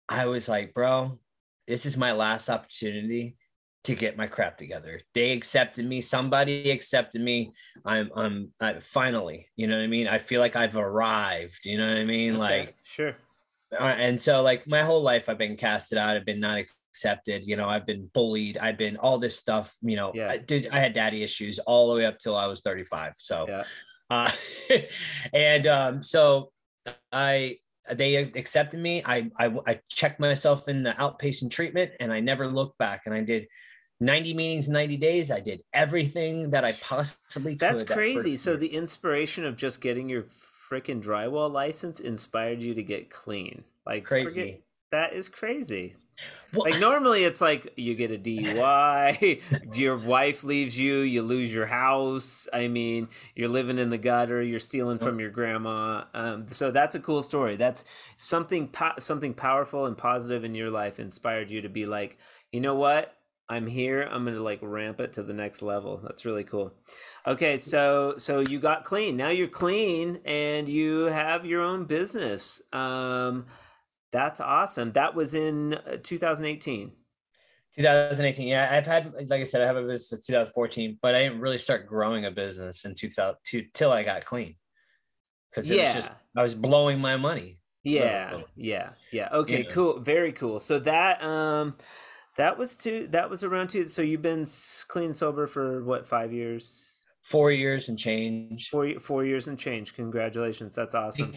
[0.09, 1.19] i was like bro
[1.71, 3.37] this is my last opportunity
[3.85, 5.01] to get my crap together.
[5.15, 6.01] They accepted me.
[6.01, 7.53] Somebody accepted me.
[7.85, 10.09] I'm, I'm, I'm finally, you know what I mean?
[10.09, 11.61] I feel like I've arrived.
[11.65, 12.33] You know what I mean?
[12.35, 13.17] Okay, Like, sure.
[13.81, 16.17] uh, and so like my whole life I've been casted out.
[16.17, 17.47] I've been not accepted.
[17.47, 18.59] You know, I've been bullied.
[18.59, 19.75] I've been all this stuff.
[19.81, 20.29] You know, Yeah.
[20.31, 20.69] I did.
[20.73, 23.13] I had daddy issues all the way up till I was 35.
[23.17, 23.65] So, Yeah.
[24.11, 24.31] uh,
[25.33, 26.51] and um, so
[27.13, 27.59] I
[27.95, 29.03] they accepted me.
[29.05, 33.03] I, I I checked myself in the outpatient treatment, and I never looked back.
[33.07, 33.47] And I did
[34.01, 35.31] 90 meetings, in 90 days.
[35.31, 37.61] I did everything that I possibly could.
[37.61, 38.33] That's crazy.
[38.33, 40.25] first So the inspiration of just getting your
[40.71, 43.65] freaking drywall license inspired you to get clean.
[43.87, 44.63] Like forget- Crazy.
[44.93, 45.97] that is crazy.
[46.53, 49.41] Well, Like normally it's like you get a DUI,
[49.77, 52.49] your wife leaves you, you lose your house.
[52.53, 56.05] I mean, you're living in the gutter, you're stealing from your grandma.
[56.13, 57.57] Um, so that's a cool story.
[57.57, 57.85] That's
[58.17, 62.19] something po- something powerful and positive in your life inspired you to be like,
[62.51, 63.17] you know what?
[63.49, 64.03] I'm here.
[64.03, 66.01] I'm gonna like ramp it to the next level.
[66.03, 66.73] That's really cool.
[67.27, 69.17] Okay, so so you got clean.
[69.17, 72.63] Now you're clean and you have your own business.
[72.73, 73.47] Um,
[74.13, 74.93] that's awesome.
[74.93, 76.93] That was in uh, 2018.
[77.77, 78.49] 2018.
[78.49, 81.41] Yeah, I've had, like I said, I have a business since 2014, but I didn't
[81.41, 84.57] really start growing a business in 2000 to, till I got clean.
[85.51, 85.95] Because it Yeah.
[85.95, 87.59] was just, I was blowing my money.
[87.83, 88.49] Yeah, Little.
[88.57, 89.29] yeah, yeah.
[89.33, 89.71] Okay, Yeah.
[89.71, 90.01] cool.
[90.01, 90.61] Very cool.
[90.61, 91.79] So that um,
[92.37, 93.07] that was two.
[93.09, 93.89] That was around two.
[93.89, 94.47] So you've been
[94.89, 96.07] clean and sober for what?
[96.07, 97.00] Five years.
[97.23, 98.71] Four years and change.
[98.71, 99.95] Four four years and change.
[99.95, 100.75] Congratulations.
[100.75, 101.35] That's awesome.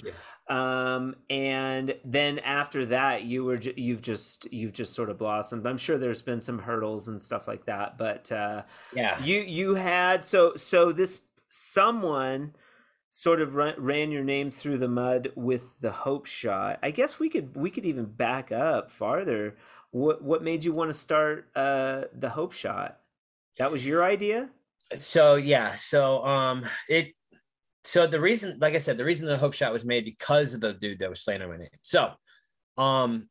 [0.49, 5.65] Um and then after that you were ju- you've just you've just sort of blossomed
[5.65, 9.23] i'm sure there's been some hurdles and stuff like that but uh Yeah.
[9.23, 12.55] you you had so so this someone
[13.09, 17.19] sort of ran, ran your name through the mud with the hope shot i guess
[17.19, 19.55] we could we could even back up farther
[19.91, 22.99] what what made you want to start uh the hope shot
[23.57, 24.49] that was your idea
[24.99, 25.75] So, yeah.
[25.75, 27.13] So, um, it,
[27.83, 30.61] so the reason, like I said, the reason the hope shot was made because of
[30.61, 31.69] the dude that was slandering my name.
[31.81, 32.11] So,
[32.77, 33.29] um,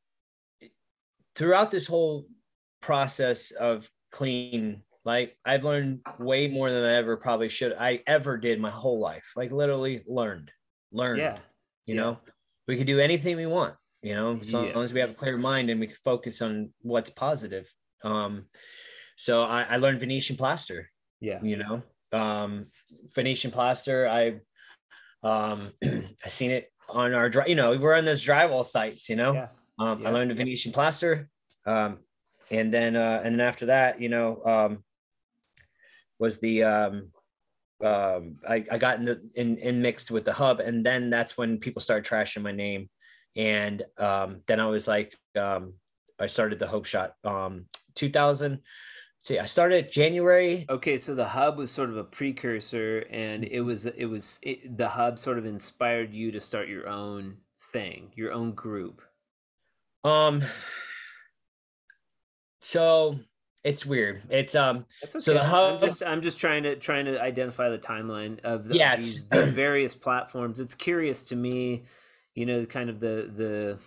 [1.35, 2.27] throughout this whole
[2.81, 8.37] process of clean, like I've learned way more than I ever probably should, I ever
[8.37, 9.33] did my whole life.
[9.35, 10.51] Like literally learned,
[10.93, 11.19] learned.
[11.19, 11.39] yeah
[11.87, 12.01] You yeah.
[12.01, 12.19] know,
[12.69, 13.75] we could do anything we want.
[14.03, 16.71] You know, as long as we have a clear mind and we can focus on
[16.83, 17.73] what's positive.
[18.03, 18.47] Um,
[19.17, 20.91] so I, I learned Venetian plaster
[21.23, 21.41] yeah.
[21.43, 21.83] you know?
[22.13, 22.67] Um
[23.15, 24.41] venetian plaster i
[25.23, 29.17] um i seen it on our dry you know we're on those drywall sites you
[29.17, 29.33] know?
[29.33, 29.49] Yeah.
[29.79, 30.09] Um Yeah.
[30.09, 31.29] i learned the venetian plaster
[31.65, 32.01] um
[32.51, 34.85] and then uh and then after that you know um
[36.19, 37.13] was the um
[37.83, 41.39] um i, I got in the in, in mixed with the hub and then that's
[41.39, 42.91] when people started trashing my name.
[43.37, 45.75] And um then i was like um
[46.21, 48.61] i started the hope shot um 2000
[49.23, 53.61] see i started january Okay, so the hub was sort of a precursor, and it
[53.63, 57.39] was it was it, the hub sort of inspired you to start your own
[57.73, 59.01] thing, your own group.
[60.05, 60.43] Um.
[62.61, 63.19] So
[63.65, 64.23] it's weird.
[64.31, 64.87] It's um.
[65.05, 65.19] Okay.
[65.19, 65.75] So the hub.
[65.75, 68.99] I'm just I'm just trying to trying to identify the timeline of the, Yes.
[68.99, 70.61] these, these various platforms.
[70.61, 71.85] It's curious to me,
[72.35, 73.79] you know, kind of the the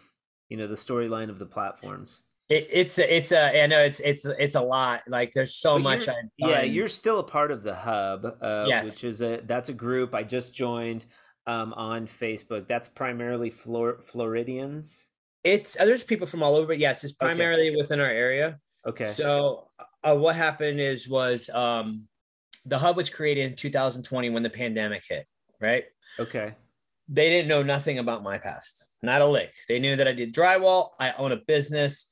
[0.49, 2.21] you know the storyline of the platforms.
[2.47, 3.63] It, it's a, it's a.
[3.63, 5.01] I know it's it's it's a lot.
[5.07, 6.07] Like there's so But much.
[6.37, 8.85] Yeah, you're still a part of the hub, uh, Yes.
[8.85, 11.05] which is a that's a group I just joined
[11.47, 12.67] um, on Facebook.
[12.67, 15.07] That's primarily Flor- Floridians.
[15.43, 16.67] It's uh, there's people from all over.
[16.67, 17.25] but Yes, it's Okay.
[17.33, 18.59] primarily within our area.
[18.85, 19.05] Okay.
[19.05, 19.69] So
[20.03, 22.03] uh, what happened is was um,
[22.65, 25.25] the hub was created in 2020 when the pandemic hit.
[25.61, 25.85] Right.
[26.19, 26.53] okay.
[27.07, 29.51] they didn't know nothing about my past, not a lick.
[29.67, 32.07] They knew that I did drywall, I own a business,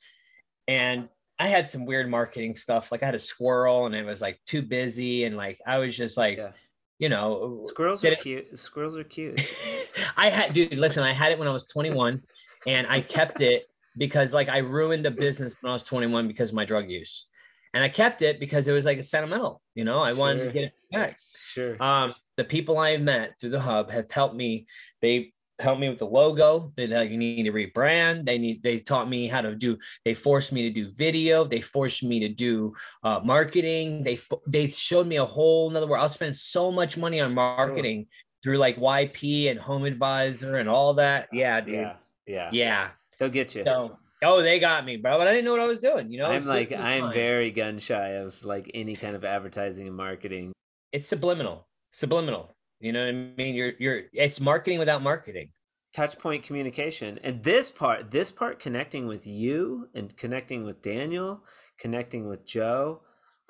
[0.68, 2.92] and I had some weird marketing stuff.
[2.92, 5.24] Like I had a squirrel and it was like too busy.
[5.26, 6.52] And like I was just like, Yeah.
[7.00, 8.58] you know, Squirrels are it- cute.
[8.58, 9.42] Squirrels are cute.
[10.18, 12.22] I had, dude, listen, I had it when I was 21
[12.68, 13.64] and I kept it
[13.98, 17.28] because like I ruined the business when I was 21 because of my drug use.
[17.74, 20.64] And I kept it because it was like sentimental, you know, I wanted to get
[20.66, 21.18] it back.
[21.50, 21.82] Sure.
[21.84, 24.68] Um, the people I've met through the hub have helped me.
[25.02, 26.72] They helped me with the logo.
[26.76, 28.26] They like you need to rebrand.
[28.26, 28.64] They need.
[28.64, 29.78] They taught me how to do.
[30.06, 31.44] They forced me to do video.
[31.44, 34.04] They forced me to do uh, marketing.
[34.04, 36.02] They they showed me a whole nother world.
[36.02, 38.08] I'll spend so much money on marketing
[38.42, 41.30] through like YP and HomeAdvisor and all that.
[41.32, 41.76] Yeah, dude.
[41.76, 41.94] yeah.
[42.26, 42.50] Yeah.
[42.52, 42.90] Yeah.
[43.20, 43.64] They'll get you.
[43.66, 45.18] So oh, they got me, bro.
[45.18, 46.12] But I didn't know what I was doing.
[46.12, 47.14] You know, I'm like I'm fine.
[47.14, 50.52] very gun shy of like any kind of advertising and marketing.
[50.92, 51.68] It's subliminal.
[51.92, 52.53] Subliminal.
[52.84, 53.56] You know what I mean?
[53.56, 54.02] You're you're.
[54.14, 55.50] It's marketing without marketing.
[55.94, 61.44] touch point communication and this part this part connecting with you and connecting with daniel
[61.78, 63.02] connecting with Joe,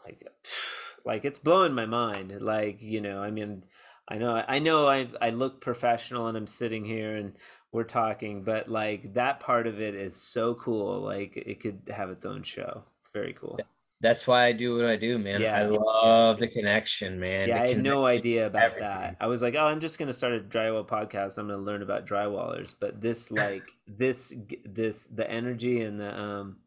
[0.05, 0.27] like,
[1.05, 2.41] like it's blowing my mind.
[2.41, 3.63] Like, you know, I mean,
[4.07, 7.33] I know, I know, I I look professional and I'm sitting here and
[7.71, 11.01] we're talking, but like that part of it is so cool.
[11.01, 12.83] Like, it could have its own show.
[12.99, 13.59] It's very cool.
[14.03, 15.39] That's why I do what I do, man.
[15.39, 15.57] Yeah.
[15.57, 17.47] I love the connection, man.
[17.47, 18.89] Yeah, I had no idea about everything.
[18.89, 19.15] that.
[19.21, 21.37] I was like, oh, I'm just gonna start a drywall podcast.
[21.37, 22.75] I'm gonna learn about drywallers.
[22.77, 24.33] But this, like, this,
[24.65, 26.57] this, the energy and the um,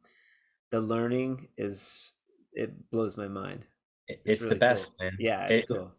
[0.71, 2.13] the learning is
[2.55, 3.67] it blows my mind.
[4.09, 5.05] It's, it's really the best, cool.
[5.05, 5.17] man.
[5.21, 5.93] Yeah, it's it, cool.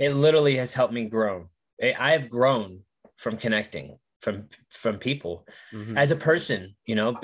[0.00, 1.48] It literally has helped me grow.
[1.80, 2.80] I have grown
[3.16, 5.96] from connecting from from people mm-hmm.
[5.96, 6.74] as a person.
[6.84, 7.16] You know,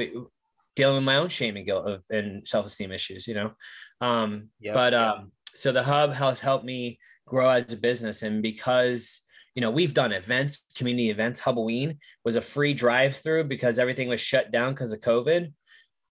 [0.77, 3.53] dealing with my own shame and guilt of, and self-esteem issues, you know?
[4.01, 5.03] Um, yep, but, yep.
[5.03, 8.23] um, so the hub has helped me grow as a business.
[8.23, 9.23] And because,
[9.55, 14.09] you know, we've done events, community events, Halloween was a free drive through because everything
[14.09, 15.53] was shut down because of COVID.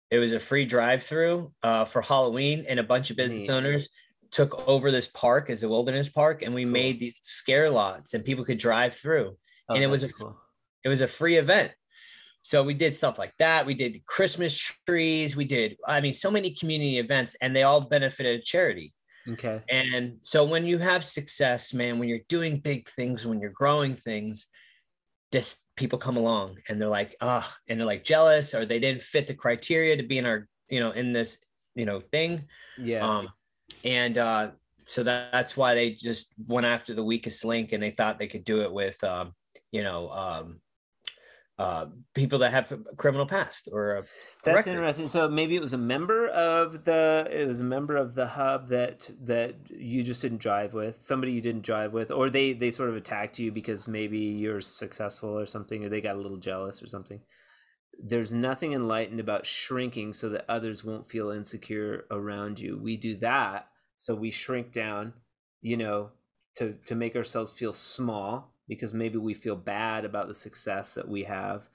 [0.10, 3.54] It was a free drive through uh, for Halloween and a bunch of business Neat.
[3.54, 3.90] owners
[4.32, 6.72] took over this park as a wilderness park and we cool.
[6.72, 9.38] made these scare lots and people could drive through.
[9.70, 10.38] Oh, and it was a, cool.
[10.84, 11.72] it was a free event
[12.44, 13.66] so we did stuff like that.
[13.66, 15.36] We did Christmas trees.
[15.36, 18.94] We did, I mean, so many community events, and they all benefited a charity.
[19.28, 19.62] Okay.
[19.70, 23.96] And so when you have success, man, when you're doing big things, when you're growing
[23.96, 24.48] things,
[25.32, 28.80] this people come along and they're like, ah, oh, and they're like jealous, or they
[28.80, 31.38] didn't fit the criteria to be in our, you know, in this,
[31.76, 32.44] you know, thing.
[32.78, 33.08] Yeah.
[33.08, 33.30] Um,
[33.86, 34.52] and uh,
[34.86, 38.28] so that, that's why they just went after the weakest link, and they thought they
[38.28, 39.34] could do it with, um,
[39.72, 40.60] you know, um,
[41.60, 41.86] uh,
[42.16, 44.04] people that have a criminal past or a
[44.44, 44.72] that's record.
[44.72, 45.08] interesting.
[45.08, 48.70] So maybe it was a member of the it was a member of the hub
[48.70, 52.72] that that you just didn't drive with somebody you didn't drive with or they they
[52.72, 56.38] sort of attacked you because maybe you're successful or something or they got a little
[56.38, 57.22] jealous or something.
[58.04, 62.80] There's nothing enlightened about shrinking so that others won't feel insecure around you.
[62.82, 65.14] We do that so we shrink down
[65.62, 66.10] you know
[66.56, 71.08] to to make ourselves feel small because maybe we feel bad about the success that
[71.08, 71.68] we have.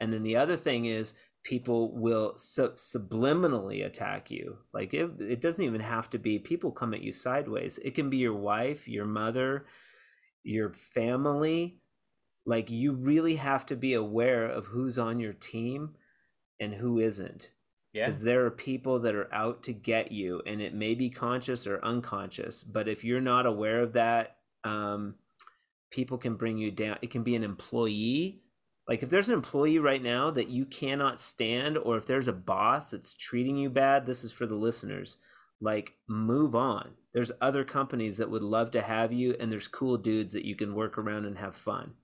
[0.00, 4.58] And then the other thing is people will subliminally attack you.
[4.74, 7.78] Like it, it doesn't even have to be people come at you sideways.
[7.78, 9.66] It can be your wife, your mother,
[10.42, 11.78] your family.
[12.44, 15.94] Like you really have to be aware of who's on your team
[16.60, 17.50] and who isn't.
[17.92, 18.32] Because yeah.
[18.32, 21.82] there are people that are out to get you, and it may be conscious or
[21.82, 22.62] unconscious.
[22.62, 25.14] But if you're not aware of that, um,
[25.96, 26.98] people can bring you down.
[27.00, 28.42] It can be an employee.
[28.86, 32.34] Like if there's an employee right now that you cannot stand, or if there's a
[32.34, 35.16] boss that's treating you bad, this is for the listeners.
[35.60, 36.90] Like move on.
[37.14, 40.54] There's other companies that would love to have you, and there's cool dudes that you
[40.54, 41.94] can work around and have fun.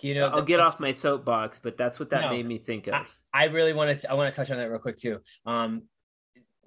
[0.00, 2.86] You know, I'll get off my soapbox, but that's what that no, made me think
[2.86, 2.94] of.
[2.94, 4.10] I, I really want to.
[4.10, 5.20] I want to touch on that real quick too.
[5.44, 5.82] Um,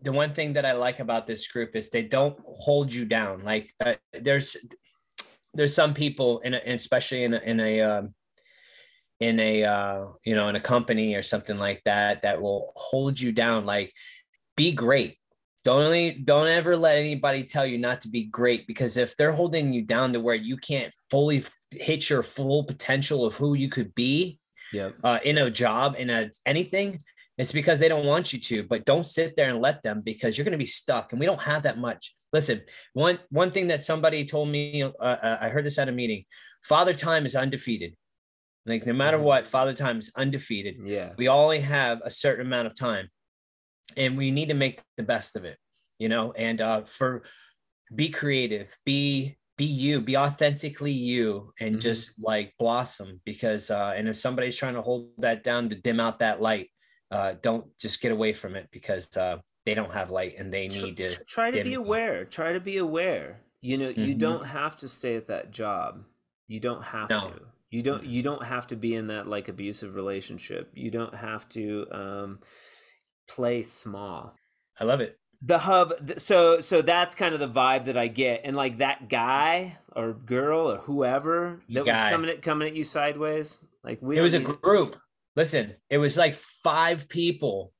[0.03, 3.43] the one thing that I like about this group is they don't hold you down.
[3.43, 4.55] Like uh, there's
[5.55, 8.13] there's some people in, a, especially in a, in a um,
[9.19, 13.19] in a uh, you know in a company or something like that that will hold
[13.19, 13.93] you down like
[14.55, 15.17] be great
[15.63, 19.31] don't only don't ever let anybody tell you not to be great because if they're
[19.31, 23.67] holding you down to where you can't fully hit your full potential of who you
[23.67, 24.39] could be
[24.71, 24.95] yep.
[25.03, 27.01] uh, in a job in a anything
[27.37, 30.37] it's because they don't want you to but don't sit there and let them because
[30.37, 33.67] you're going to be stuck and we don't have that much Listen, one one thing
[33.67, 36.25] that somebody told me, uh, uh, I heard this at a meeting.
[36.65, 37.95] Father Time is undefeated.
[38.65, 39.25] Like no matter mm-hmm.
[39.25, 40.75] what, Father Time is undefeated.
[40.83, 43.07] Yeah, we only have a certain amount of time,
[43.95, 45.57] and we need to make the best of it.
[45.97, 47.23] You know, and uh, for
[47.95, 51.79] be creative, be be you, be authentically you, and mm-hmm.
[51.79, 53.21] just like blossom.
[53.23, 56.67] Because uh, and if somebody's trying to hold that down to dim out that light,
[57.15, 60.67] uh, don't just get away from it because uh, they don't have light and they
[60.67, 63.41] need to try to be aware try to be aware.
[63.61, 64.03] You know mm-hmm.
[64.03, 66.03] you don't have to stay at that job.
[66.47, 67.21] You don't have no.
[67.21, 67.41] to.
[67.71, 68.11] You don't mm-hmm.
[68.11, 70.71] you don't have to be in that like abusive relationship.
[70.73, 72.39] You don't have to um
[73.27, 74.35] play small.
[74.79, 75.17] I love it.
[75.41, 78.41] The hub so so that's kind of the vibe that i get.
[78.43, 82.03] And like that guy or girl or whoever that guy.
[82.03, 84.97] was coming at coming at you sideways like we it was a group
[85.35, 87.73] listen it was like five people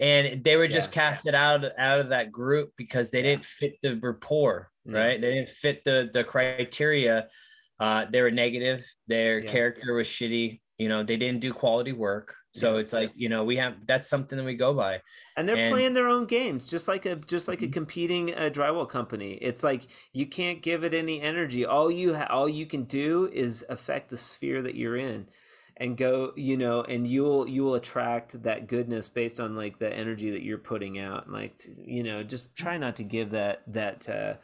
[0.00, 1.02] and they were just yeah.
[1.02, 3.30] casted out of, out of that group because they yeah.
[3.30, 5.20] didn't fit the rapport, right?
[5.20, 7.28] They didn't fit the the criteria.
[7.78, 8.84] Uh, they were negative.
[9.06, 9.50] Their yeah.
[9.50, 10.60] character was shitty.
[10.78, 12.34] You know, they didn't do quality work.
[12.52, 15.02] So it's like you know we have that's something that we go by,
[15.36, 17.72] and they're and, playing their own games, just like a just like a mm-hmm.
[17.72, 19.34] competing uh, drywall company.
[19.34, 21.64] It's like you can't give it any energy.
[21.64, 25.28] All you ha- all you can do is affect the sphere that you're in
[25.80, 30.30] and go you know and you'll you'll attract that goodness based on like the energy
[30.30, 34.08] that you're putting out and like you know just try not to give that that
[34.08, 34.34] uh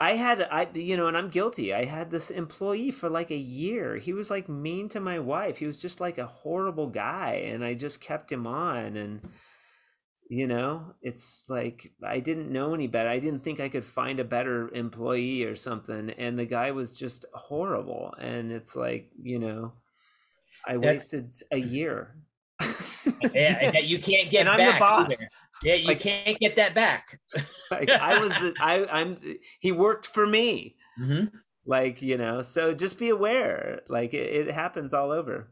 [0.00, 1.72] I had I you know and I'm guilty.
[1.72, 3.96] I had this employee for like a year.
[3.96, 5.58] He was like mean to my wife.
[5.58, 9.20] He was just like a horrible guy and I just kept him on and
[10.28, 13.08] you know, it's like I didn't know any better.
[13.08, 16.98] I didn't think I could find a better employee or something and the guy was
[16.98, 19.74] just horrible and it's like, you know,
[20.66, 21.12] I That's...
[21.12, 22.16] wasted a year.
[23.34, 25.12] yeah, you can't get and I'm the boss.
[25.12, 25.28] Either.
[25.62, 27.20] Yeah, you like, can't get that back.
[27.70, 29.18] like I was the I I'm
[29.60, 30.76] he worked for me.
[31.00, 31.36] Mm-hmm.
[31.66, 33.80] Like you know, so just be aware.
[33.88, 35.48] Like it, it happens all over.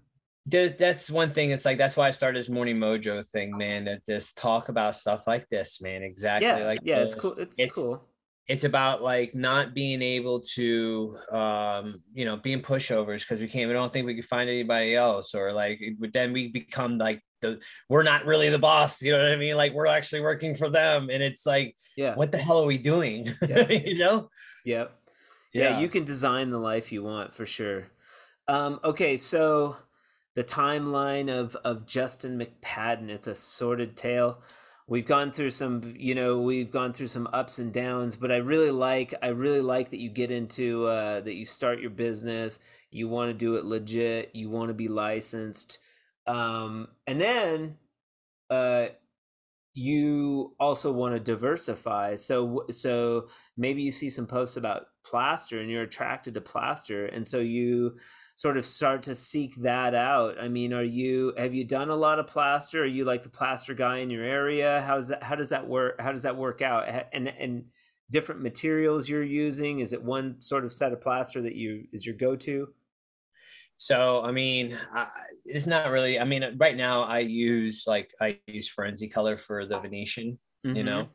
[0.47, 1.51] that's one thing.
[1.51, 3.85] It's like that's why I started this morning mojo thing, man.
[3.85, 6.03] That just talk about stuff like this, man.
[6.03, 6.49] Exactly.
[6.49, 7.15] Yeah, like yeah, this.
[7.15, 7.35] it's cool.
[7.39, 8.09] It's, it's cool
[8.53, 13.67] it's about like not being able to um you know being pushovers because we can't
[13.67, 15.81] we don't think we can find anybody else or like
[16.13, 19.57] then we become like the we're not really the boss you know what i mean?
[19.57, 22.15] Like we're actually working for them and it's like yeah.
[22.15, 23.35] what the hell are we doing?
[23.49, 23.71] Yeah.
[23.71, 24.29] you know?
[24.67, 24.93] Yep.
[25.55, 25.63] Yeah.
[25.71, 25.81] yeah.
[25.81, 27.87] you can design the life you want for sure.
[28.49, 29.77] Um okay so
[30.35, 34.43] the timeline of of justin mcpadden it's a sordid tale
[34.93, 38.37] we've gone through some you know we've gone through some ups and downs but i
[38.37, 42.59] really like i really like that you get into uh, that you start your business
[42.91, 45.79] you want to do it legit you want to be licensed
[46.27, 47.79] um, and then
[48.51, 48.89] uh,
[49.75, 52.17] you also want to diversify.
[52.17, 57.27] So so maybe you see some posts about plaster and you're attracted to plaster and
[57.27, 57.97] so you
[58.35, 60.39] sort of start to seek that out.
[60.39, 62.83] I mean are you have you done a lot of plaster?
[62.83, 64.83] Are you like the plaster guy in your area?
[64.87, 66.89] How's that how does that work how does that work out?
[67.13, 67.65] And and
[68.11, 69.81] different materials you're using?
[69.81, 72.69] Is it one sort of set of plaster that you is your go-to
[73.83, 75.09] so i mean I,
[75.45, 79.67] it's not really i mean right now i use like i use frenzy color for
[79.67, 80.77] the venetian mm-hmm.
[80.77, 81.09] you know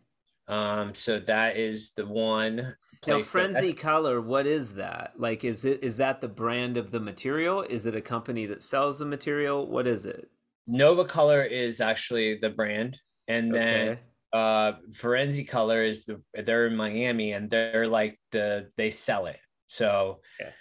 [0.50, 5.14] um so that is the one now, frenzy that, color, what is that?
[5.18, 7.62] Like, is it is that the brand of the material?
[7.62, 9.68] Is it a company that sells the material?
[9.68, 10.28] What is it?
[10.66, 14.00] Nova Color is actually the brand, and then okay.
[14.34, 19.40] uh Frenzy Color is the they're in Miami, and they're like the they sell it.
[19.68, 20.52] So, okay.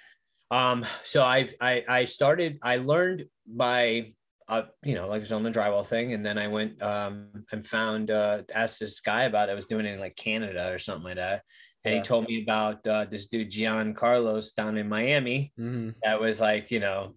[0.51, 4.13] Um, so I I I started I learned by
[4.49, 7.45] uh, you know, like I was on the drywall thing, and then I went um
[7.51, 9.53] and found uh asked this guy about it.
[9.53, 11.43] I was doing it in like Canada or something like that,
[11.87, 12.01] and yeah.
[12.01, 15.53] he told me about uh, this dude Gian Carlos down in Miami.
[15.59, 15.91] Mm-hmm.
[16.03, 17.15] That was like, you know,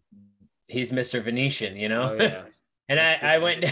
[0.67, 1.23] he's Mr.
[1.23, 2.15] Venetian, you know.
[2.19, 2.43] Oh, yeah.
[2.89, 3.65] and I, I went.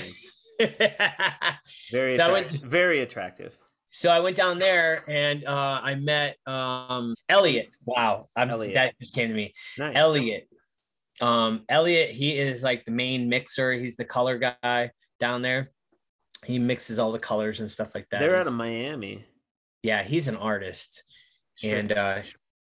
[1.92, 2.62] very so attractive.
[2.62, 3.56] Went, very attractive.
[3.98, 7.70] So I went down there and uh, I met um, Elliot.
[7.86, 8.76] Wow, I'm, Elliot.
[8.76, 9.54] that just came to me.
[9.78, 9.96] Nice.
[9.96, 10.48] Elliot.
[11.20, 13.74] Um, Elliot, he is like the main mixer.
[13.74, 15.72] He's the color guy down there.
[16.46, 18.20] He mixes all the colors and stuff like that.
[18.20, 19.26] They're out of Miami
[19.84, 21.04] yeah, he's an artist.
[21.56, 21.78] Sure.
[21.78, 22.22] And uh,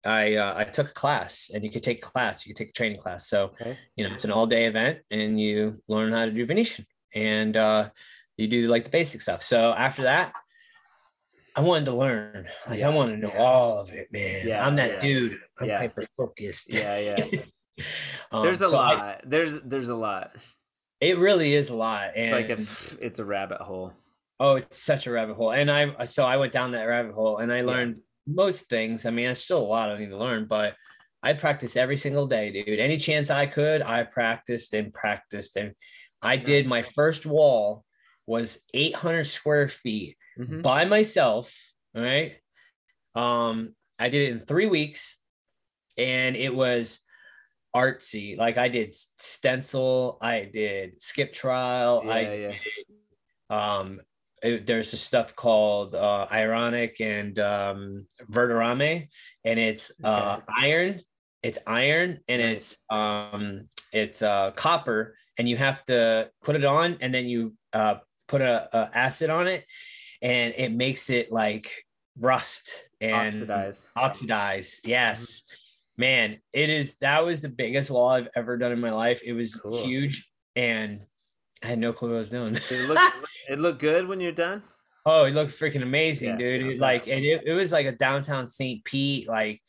[0.04, 2.72] I uh, I took a class, and you could take class, you could take a
[2.72, 3.28] training class.
[3.28, 3.78] So okay.
[3.96, 7.56] you know, it's an all day event, and you learn how to do Venetian, and
[7.56, 7.90] uh,
[8.36, 9.42] you do like the basic stuff.
[9.42, 10.32] So after that,
[11.56, 12.46] I wanted to learn.
[12.68, 13.42] Like yeah, I want to know yeah.
[13.42, 14.46] all of it, man.
[14.46, 15.00] Yeah, I'm that yeah.
[15.00, 15.38] dude.
[15.60, 16.72] I'm hyper focused.
[16.72, 17.40] Yeah, yeah.
[18.32, 18.98] um, there's a so lot.
[18.98, 20.36] I, there's there's a lot.
[21.00, 22.58] It really is a lot, and like a,
[23.00, 23.92] it's a rabbit hole.
[24.38, 25.52] Oh, it's such a rabbit hole.
[25.52, 29.04] And I so I went down that rabbit hole and I learned most things.
[29.04, 30.74] I mean, there's still a lot I need to learn, but
[31.22, 32.80] I practiced every single day, dude.
[32.80, 35.56] Any chance I could, I practiced and practiced.
[35.56, 35.74] And
[36.22, 37.84] I did my first wall
[38.26, 40.62] was 800 square feet mm-hmm.
[40.62, 41.54] by myself.
[41.94, 42.34] All right.
[43.14, 45.16] Um, I did it in three weeks
[45.98, 47.00] and it was
[47.74, 48.36] artsy.
[48.36, 52.48] Like I did stencil, I did skip trowel, yeah, I yeah.
[52.48, 52.56] did
[53.56, 54.00] um
[54.42, 59.08] it, there's this stuff called uh, ironic and um, verderame,
[59.44, 60.44] and it's uh, okay.
[60.56, 61.00] iron.
[61.42, 62.72] It's iron and nice.
[62.72, 67.54] it's um, it's uh, copper, and you have to put it on, and then you
[67.72, 67.96] uh,
[68.28, 69.64] put a, a acid on it,
[70.22, 71.72] and it makes it like
[72.18, 73.88] rust and oxidize.
[73.96, 75.40] Oxidize, yes.
[75.40, 76.00] Mm-hmm.
[76.00, 79.20] Man, it is that was the biggest wall I've ever done in my life.
[79.24, 79.82] It was cool.
[79.84, 81.00] huge and
[81.62, 82.56] I had no clue what I was doing.
[82.56, 83.02] it, looked,
[83.48, 84.62] it looked good when you're done.
[85.04, 86.66] Oh, it looked freaking amazing, yeah, dude.
[86.66, 88.84] It, like, and it, it was like a downtown St.
[88.84, 89.62] Pete, like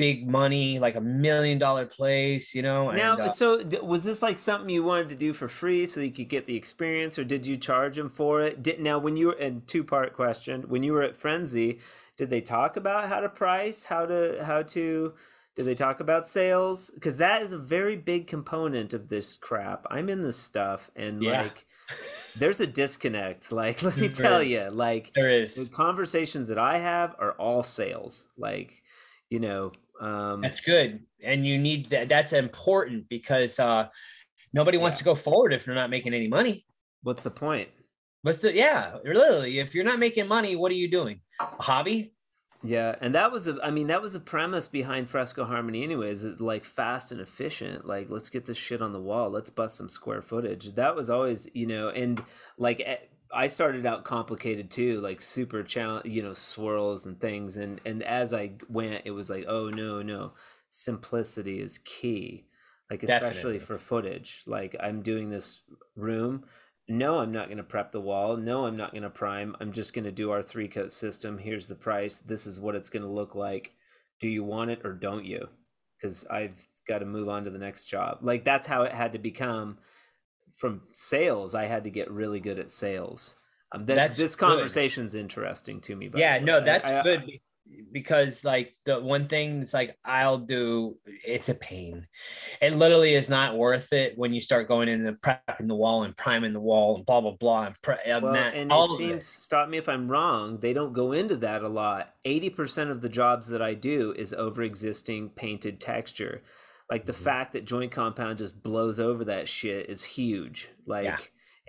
[0.00, 2.90] big money, like a million dollar place, you know.
[2.90, 6.00] Now, and, uh, so was this like something you wanted to do for free so
[6.00, 8.62] you could get the experience, or did you charge them for it?
[8.62, 11.78] Did now when you were in two part question when you were at Frenzy,
[12.16, 15.12] did they talk about how to price, how to how to
[15.56, 16.90] did they talk about sales?
[16.90, 19.86] Because that is a very big component of this crap.
[19.90, 21.42] I'm in this stuff, and Yeah.
[21.42, 21.66] like,
[22.36, 23.50] there's a disconnect.
[23.52, 24.48] Like, let me There tell is.
[24.48, 25.54] you, like, There is.
[25.56, 28.28] the conversations that I have are all sales.
[28.38, 28.82] Like,
[29.28, 31.00] you know, um, That's good.
[31.22, 32.08] And you need that.
[32.08, 33.88] That's important because uh,
[34.52, 36.64] nobody wants to go forward if they're not making any money.
[37.02, 37.68] what's the point?
[38.22, 41.20] But still, yeah, literally, if you're not making money, what are you doing?
[41.40, 42.12] A hobby?
[42.62, 46.24] Yeah, and that was a, I mean, that was the premise behind Fresco Harmony, anyways.
[46.24, 47.86] Is like fast and efficient.
[47.86, 49.30] Like, let's get this shit on the wall.
[49.30, 50.74] Let's bust some square footage.
[50.74, 52.22] That was always, you know, and
[52.58, 52.96] like eh,
[53.32, 57.56] I started out complicated too, like super challenge, you know, swirls and things.
[57.56, 60.32] And and as I went, it was like, oh no, no,
[60.68, 62.46] simplicity is key.
[62.90, 63.58] Like especially Definitely.
[63.60, 64.42] for footage.
[64.46, 65.62] Like I'm doing this
[65.96, 66.44] room.
[66.88, 68.36] No, I'm not going to prep the wall.
[68.36, 69.54] No, I'm not going to prime.
[69.60, 71.38] I'm just going to do our three coat system.
[71.38, 72.18] Here's the price.
[72.18, 73.72] This is what it's going to look like.
[74.18, 75.48] Do you want it or don't you?
[75.96, 78.18] Because I've got to move on to the next job.
[78.22, 79.78] Like that's how it had to become
[80.60, 81.54] from sales.
[81.54, 83.36] I had to get really good at sales.
[83.72, 84.46] Um, that, That's this good.
[84.46, 86.08] conversation's interesting to me.
[86.08, 87.24] by yeah, no, that's I- good
[87.92, 92.08] because like the one thing that's like I'll do, it's a pain.
[92.60, 96.02] It literally is not worth it when you start going in and prepping the wall
[96.02, 98.92] and priming the wall and blah blah blah and pre- uh, Well, man, and all
[98.92, 102.12] it seems, stop me if I'm wrong, they don't go into that a lot.
[102.26, 106.42] 80% of the jobs that I do is over existing painted texture.
[106.90, 107.22] Like the Mhm.
[107.22, 110.70] fact that joint compound just blows over that shit is huge.
[110.86, 111.18] Like, Yeah.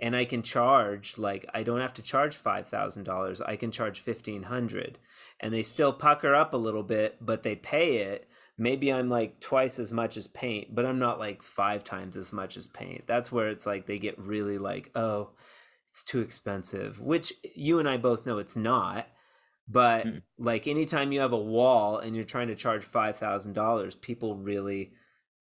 [0.00, 3.40] and I can charge, like, I don't have to charge $5,000.
[3.40, 4.98] I can charge 1500
[5.40, 8.28] and they still pucker up a little bit, but they pay it.
[8.58, 12.32] Maybe I'm like twice as much as paint, but I'm not like five times as
[12.32, 13.06] much as paint.
[13.06, 15.30] That's where it's like they get really like, oh,
[15.88, 19.06] it's too expensive, which you and I both know it's not.
[19.68, 20.22] But Mm.
[20.38, 24.36] like anytime you have a wall and you're trying to charge five thousand dollars, people
[24.36, 24.92] really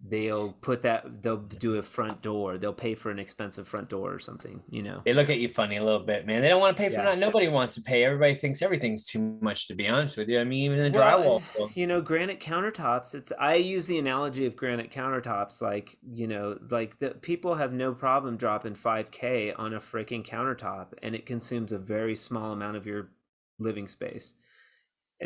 [0.07, 2.57] they'll put that they'll do a front door.
[2.57, 5.01] They'll pay for an expensive front door or something, you know.
[5.05, 6.41] they look at you funny a little bit, man.
[6.41, 7.05] They don't want to pay for Yeah.
[7.11, 7.19] that.
[7.19, 8.03] Nobody wants to pay.
[8.03, 9.67] Everybody thinks everything's too much.
[9.67, 11.75] To be honest with you, I mean, even the Well, drywall.
[11.75, 16.57] you know granite countertops it's i use the analogy of granite countertops like you know
[16.69, 21.71] like the people have no problem dropping 5k on a freaking countertop and it consumes
[21.71, 23.11] a very small amount of your
[23.59, 24.33] living space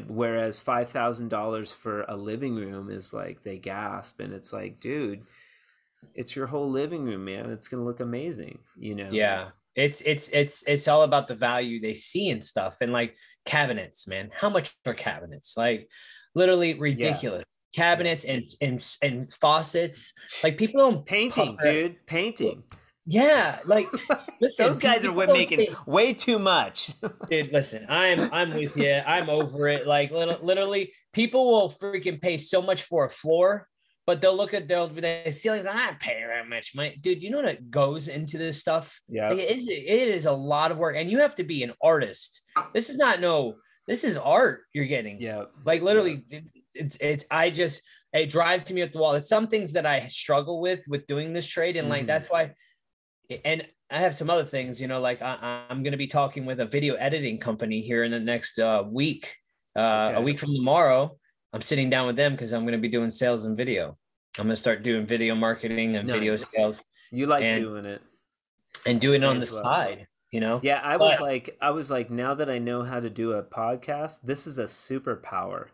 [0.08, 5.24] Whereas $5000 for a living room is like they gasp and it's like dude
[6.14, 9.50] it's your whole living room man it's gonna look amazing you know Yeah.
[9.76, 12.78] It's it's it's it's all about the value they see and stuff.
[12.80, 14.32] And like cabinets, man.
[14.34, 15.56] How much are cabinets?
[15.58, 15.90] Like
[16.34, 17.44] literally ridiculous.
[17.74, 20.14] Cabinets and and and faucets.
[20.44, 22.64] Like people don't painting dude painting
[23.06, 23.88] Yeah, like
[24.42, 26.92] listen, those guys are people making say- way too much.
[27.30, 29.86] Dude listen i'm i'm with you i'm over it.
[29.88, 33.68] Like literally people will freaking pay so much for a floor
[34.08, 36.98] but they'll look at their the ceilings i don't pay that much money.
[37.00, 39.00] Dude you know what goes into this stuff?
[39.08, 39.30] Yeah.
[39.30, 41.74] Like, it, is, it is a lot of work and you have to be an
[41.84, 42.42] artist.
[42.74, 43.56] This is not no
[43.88, 45.22] this is art you're getting.
[45.22, 45.44] Yeah.
[45.64, 46.44] Like literally it,
[46.74, 47.82] it's it's i just
[48.14, 49.14] it drives me at the wall.
[49.14, 52.08] It's some things that i struggle with with doing this trade and like Mhm.
[52.08, 52.52] that's why
[53.44, 56.46] and i have some other things you know like I, i'm going to be talking
[56.46, 59.36] with a video editing company here in the next uh, week
[59.76, 60.18] uh, Okay.
[60.18, 61.16] a week from tomorrow
[61.54, 63.98] i'm sitting down with them because i'm going to be doing sales and video
[64.38, 66.50] i'm going to start doing video marketing and video Nice.
[66.52, 68.02] sales You like And- doing it.
[68.86, 69.64] and doing it on the well.
[69.64, 72.84] side you know Yeah, I was But- like I was like now that I know
[72.84, 75.68] how to do a podcast, this is a superpower.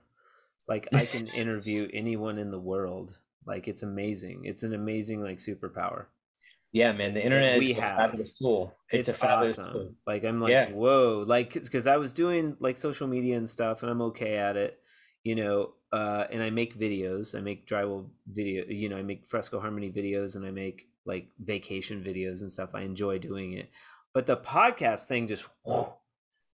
[0.68, 3.18] Like I can interview anyone in the world.
[3.48, 4.42] Like it's amazing.
[4.46, 6.06] It's an amazing like superpower.
[6.72, 7.98] Yeah man the internet we is a have.
[7.98, 9.74] fabulous tool it's, It's, a fabulous awesome.
[9.74, 10.70] tool Like I'm like, Yeah.
[10.72, 14.58] whoa, like because I was doing like social media and stuff, and I'm okay at
[14.58, 14.80] it,
[15.24, 15.74] you know.
[15.94, 17.38] Uh, and I make videos.
[17.38, 18.64] I make drywall video.
[18.68, 22.70] You know, I make fresco harmony videos, and I make like vacation videos and stuff.
[22.74, 23.70] I enjoy doing it,
[24.14, 25.48] but the podcast thing just,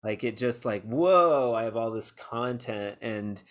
[0.03, 1.53] like, it just like, whoa!
[1.55, 3.41] I have all this content, and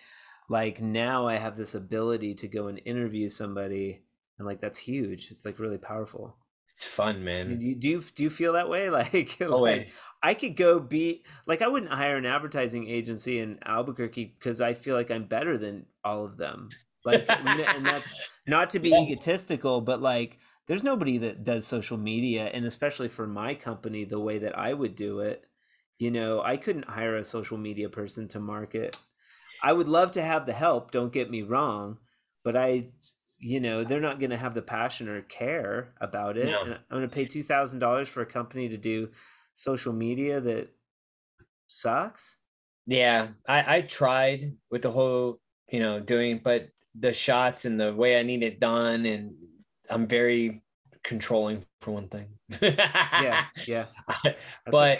[0.49, 4.03] like now I have this ability to go and interview somebody,
[4.37, 5.31] and like that's huge.
[5.31, 6.37] It's like really powerful.
[6.83, 8.89] It's fun man do you do you, do you feel that way?
[8.93, 9.89] Like, like
[10.21, 14.73] I could go be like I wouldn't hire an advertising agency in Albuquerque because I
[14.73, 16.77] feel like I'm better than all of them.
[17.03, 18.15] Like, and that's
[18.47, 19.03] not to be Yeah.
[19.03, 24.19] egotistical, but like, there's nobody that does social media, and especially for my company, the
[24.19, 25.45] way that I would do it.
[25.99, 28.97] You know, I couldn't hire a social media person to market.
[29.61, 30.91] I would love to have the help.
[30.91, 31.99] Don't get me wrong,
[32.43, 32.91] but I,
[33.43, 36.45] you know, they're not going to have the passion or care about it.
[36.45, 36.63] No.
[36.63, 39.09] And I'm going to pay two thousand dollars for a company to do
[39.53, 40.69] social media that
[41.67, 42.37] sucks.
[42.87, 45.39] Yeah, I I tried with the whole,
[45.69, 49.35] you know, doing, but the shots and the way I need it done, and
[49.89, 50.62] I'm very
[51.03, 52.27] controlling for one thing.
[52.61, 53.85] yeah, yeah.
[54.65, 54.99] but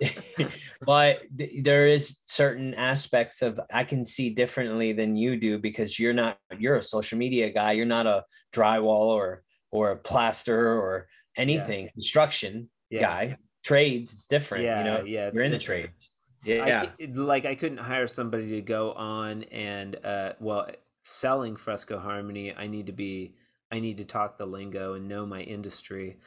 [0.00, 0.48] okay.
[0.86, 5.98] but th- there is certain aspects of I can see differently than you do because
[5.98, 7.72] you're not you're a social media guy.
[7.72, 11.90] You're not a drywall or or a plaster or anything yeah.
[11.90, 13.00] construction yeah.
[13.00, 13.36] guy.
[13.62, 14.64] Trades, it's different.
[14.64, 16.10] Yeah, you know, yeah, you're in the trades.
[16.44, 20.68] Yeah, I, like I couldn't hire somebody to go on and uh, well,
[21.02, 22.54] selling Fresco Harmony.
[22.54, 23.34] I need to be
[23.70, 26.18] I need to talk the lingo and know my industry.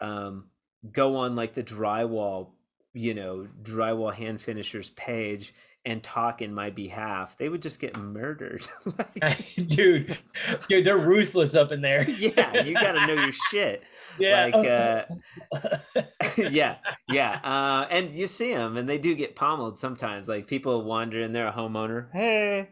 [0.00, 0.46] Um,
[0.90, 2.52] go on like the drywall,
[2.92, 5.54] you know, drywall hand finishers page
[5.86, 8.66] and talk in my behalf, they would just get murdered.
[9.22, 10.16] like, dude,
[10.68, 12.08] dude, they're ruthless up in there.
[12.18, 13.82] yeah, you got to know your shit.
[14.18, 14.50] Yeah.
[14.52, 16.02] Like, uh,
[16.36, 16.76] yeah,
[17.08, 17.40] yeah.
[17.42, 20.28] Uh, and you see them, and they do get pummeled sometimes.
[20.28, 22.10] Like people wander in they're a homeowner.
[22.12, 22.68] Hey,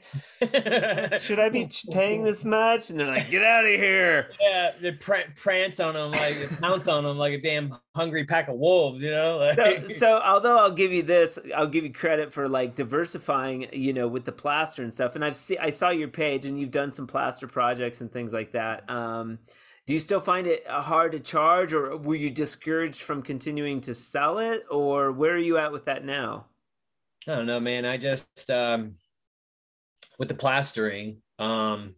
[1.19, 2.91] should I be paying this much?
[2.91, 6.87] And they're like, "Get out of here!" Yeah, they pr- prance on them like pounce
[6.87, 9.03] on them like a damn hungry pack of wolves.
[9.03, 9.39] You know.
[9.39, 9.59] Like...
[9.59, 13.69] So, so, although I'll give you this, I'll give you credit for like diversifying.
[13.73, 15.15] You know, with the plaster and stuff.
[15.15, 18.33] And I've seen, I saw your page, and you've done some plaster projects and things
[18.33, 18.89] like that.
[18.89, 19.39] Um,
[19.87, 23.81] do you still find it uh, hard to charge or were you discouraged from continuing
[23.81, 26.47] to sell it or where are you at with that now
[27.27, 28.95] i don't know man i just um
[30.19, 31.95] with the plastering um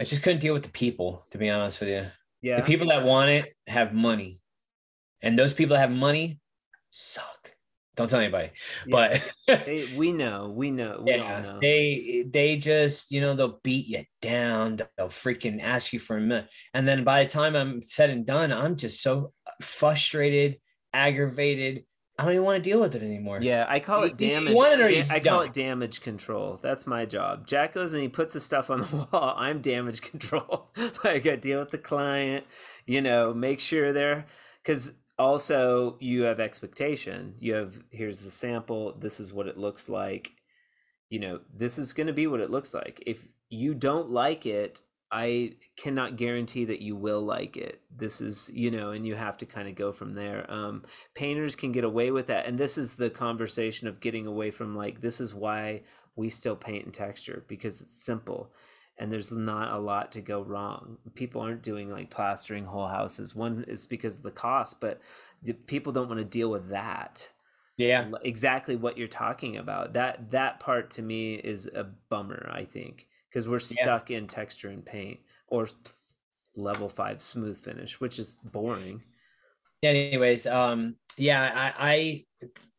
[0.00, 2.06] i just couldn't deal with the people to be honest with you
[2.40, 4.40] yeah the people that want it have money
[5.22, 6.40] and those people that have money
[6.90, 7.41] suck
[7.94, 8.50] don't tell anybody.
[8.86, 9.20] Yeah.
[9.46, 11.58] But they, we know, we know, we yeah, know.
[11.60, 14.78] They they just you know they'll beat you down.
[14.96, 18.24] They'll freaking ask you for a minute, and then by the time I'm said and
[18.24, 20.58] done, I'm just so frustrated,
[20.92, 21.84] aggravated.
[22.18, 23.40] I don't even want to deal with it anymore.
[23.42, 24.54] Yeah, I call it damage.
[24.54, 26.58] It da- I call it damage control.
[26.62, 27.46] That's my job.
[27.46, 29.34] Jack goes and he puts the stuff on the wall.
[29.36, 30.70] I'm damage control.
[30.76, 32.46] like I got to deal with the client.
[32.86, 34.26] You know, make sure they're
[34.62, 34.92] because
[35.22, 37.34] also you have expectation.
[37.38, 38.94] You have here's the sample.
[38.98, 40.32] This is what it looks like.
[41.08, 43.02] You know this is going to be what it looks like.
[43.06, 44.80] If you don't like it
[45.14, 47.82] i cannot guarantee that you will like it.
[47.94, 50.50] This is you know and you have to kind of go from there.
[50.50, 54.50] Um, painters can get away with that and this is the conversation of getting away
[54.50, 55.82] from like this is why
[56.16, 58.50] we still paint in texture because it's simple
[58.98, 60.98] and there's not a lot to go wrong.
[61.14, 63.34] People aren't doing like plastering whole houses.
[63.34, 65.00] One is because of the cost, but
[65.42, 67.28] the, people don't want to deal with that.
[67.76, 68.10] Yeah.
[68.22, 69.94] Exactly what you're talking about.
[69.94, 74.18] That that part to me is a bummer, I think, because we're stuck yeah.
[74.18, 75.68] in texture and paint or
[76.54, 79.02] level 5 smooth finish, which is boring.
[79.82, 82.24] Yeah, anyways, um yeah, I, I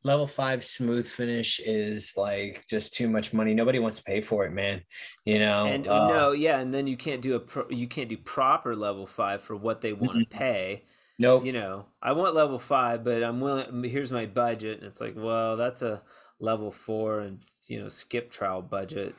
[0.03, 3.53] level five smooth finish is like just too much money.
[3.53, 4.81] Nobody wants to pay for it, man.
[5.25, 5.65] You know.
[5.65, 8.75] And uh, no, yeah, and then you can't do a pro, you can't do proper
[8.75, 10.83] level five for what they want to pay.
[11.19, 11.45] No, nope.
[11.45, 13.83] You know, I want level five, but I'm willing.
[13.83, 16.01] Here's my budget, and it's like, well, that's a
[16.39, 19.15] level four, and you know, skip trowel budget.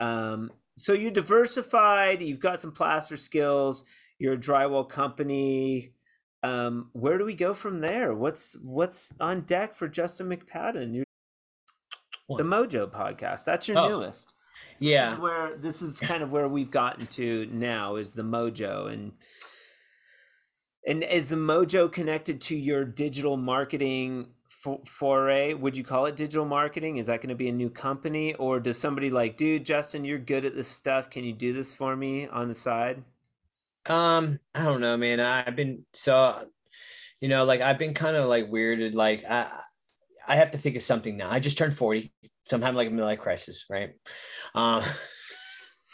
[0.00, 2.20] Um, so you diversified.
[2.20, 3.84] You've got some plaster skills.
[4.18, 5.92] You're a drywall company
[6.42, 8.14] um, where do we go from there?
[8.14, 10.94] What's what's on deck for Justin McPadden?
[10.94, 11.04] You're,
[12.36, 13.44] the Mojo podcast.
[13.44, 14.34] That's your oh, newest.
[14.78, 15.06] Yeah.
[15.06, 18.92] This is where this is kind of where we've gotten to now is the Mojo
[18.92, 19.12] and
[20.86, 24.28] and is the Mojo connected to your digital marketing
[24.86, 25.54] foray?
[25.54, 26.96] Would you call it digital marketing?
[26.96, 30.18] Is that going to be a new company or does somebody like, dude, Justin, you're
[30.18, 31.10] good at this stuff.
[31.10, 33.02] Can you do this for me on the side?
[33.88, 35.20] Um, I don't know, man.
[35.20, 36.46] I've been so,
[37.20, 38.94] you know, like I've been kind of like weirded.
[38.94, 39.48] Like I,
[40.26, 41.30] I have to think of something now.
[41.30, 42.12] I just turned forty,
[42.44, 43.90] so I'm having like a midlife crisis, right?
[44.54, 44.84] Um,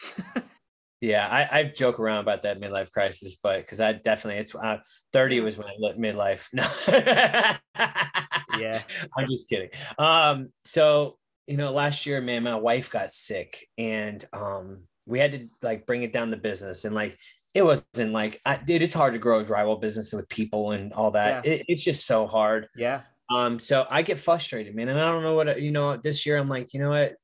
[1.00, 4.78] yeah, I, I joke around about that midlife crisis, but because I definitely it's uh,
[5.12, 6.46] thirty was when I lit midlife.
[6.52, 6.66] No,
[8.58, 8.82] yeah,
[9.18, 9.70] I'm just kidding.
[9.98, 15.32] Um, so you know, last year, man, my wife got sick, and um, we had
[15.32, 17.18] to like bring it down the business, and like
[17.54, 20.92] it wasn't like I, dude, it's hard to grow a drywall business with people and
[20.92, 21.44] all that.
[21.44, 21.52] Yeah.
[21.52, 22.68] It, it's just so hard.
[22.76, 23.02] Yeah.
[23.30, 24.88] Um, so I get frustrated, man.
[24.88, 27.14] And I don't know what you know, this year I'm like, you know what?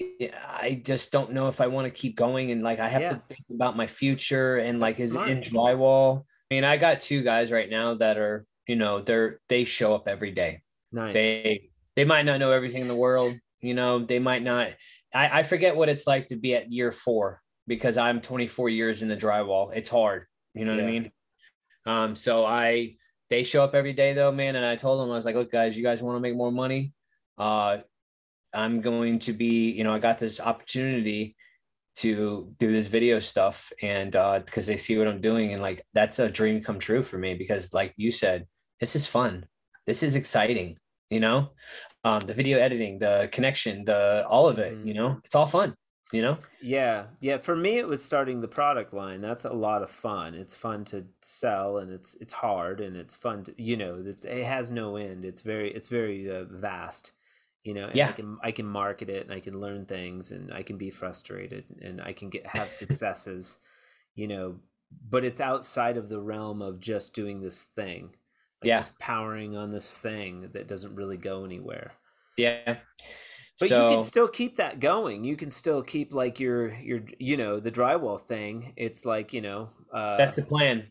[0.00, 3.10] I just don't know if I want to keep going and like I have yeah.
[3.10, 5.28] to think about my future and like That's is smart.
[5.28, 6.24] in drywall.
[6.50, 9.94] I mean, I got two guys right now that are, you know, they're they show
[9.94, 10.62] up every day.
[10.90, 11.12] Nice.
[11.12, 14.68] They they might not know everything in the world, you know, they might not
[15.12, 19.00] I, I forget what it's like to be at year four because I'm 24 years
[19.00, 19.72] in the drywall.
[19.72, 20.26] It's hard.
[20.54, 20.82] You know yeah.
[20.82, 21.12] what I mean?
[21.86, 22.96] Um, so I
[23.30, 24.56] they show up every day though, man.
[24.56, 26.50] And I told them I was like, look, guys, you guys want to make more
[26.50, 26.92] money?
[27.38, 27.78] Uh,
[28.52, 31.36] I'm going to be, you know, I got this opportunity
[31.96, 35.84] to do this video stuff and uh because they see what I'm doing and like
[35.92, 38.46] that's a dream come true for me because like you said
[38.78, 39.44] this is fun
[39.88, 40.78] this is exciting
[41.10, 41.50] you know
[42.04, 45.74] um the video editing the connection the all of it you know it's all fun
[46.12, 46.38] you know?
[46.62, 50.34] Yeah yeah for me it was starting the product line that's a lot of fun
[50.34, 54.24] it's fun to sell and it's it's hard and it's fun to you know it's,
[54.24, 57.12] it has no end it's very it's very uh, vast
[57.64, 58.08] you know yeah.
[58.08, 60.90] i can i can market it and i can learn things and i can be
[60.90, 63.58] frustrated and i can get have successes
[64.14, 64.56] you know
[65.08, 68.10] but it's outside of the realm of just doing this thing
[68.62, 68.78] like yeah.
[68.78, 71.92] just powering on this thing that doesn't really go anywhere.
[72.36, 72.76] Yeah
[73.60, 75.22] but so, you can still keep that going.
[75.22, 78.72] You can still keep like your your you know the drywall thing.
[78.76, 80.88] It's like you know uh that's the plan.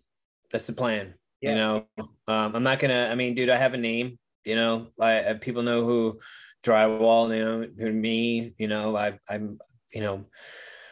[0.52, 1.50] That's the plan Yeah.
[1.50, 1.86] you know?
[2.28, 4.88] Um i'm not gonna i mean dude i have a name you know?
[5.00, 6.20] I, I people know who
[6.64, 8.96] drywall you know who me you know?
[8.96, 9.60] I i'm
[9.94, 10.26] you know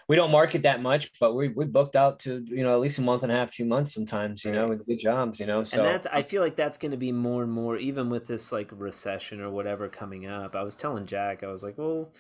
[0.07, 2.97] we don't market that much but we we booked out to you know at least
[2.97, 5.63] a month and a half two months sometimes you know with good jobs you know
[5.63, 8.25] so and that's i feel like that's going to be more and more even with
[8.27, 12.11] this like recession or whatever coming up i was telling jack i was like well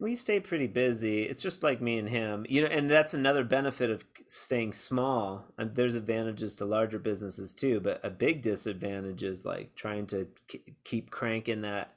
[0.00, 1.24] we stay pretty busy.
[1.24, 5.44] It's just like me and him you know and that's another benefit of staying small
[5.58, 10.28] and there's advantages to larger businesses too but a big disadvantage is like trying to
[10.46, 11.94] k- keep cranking that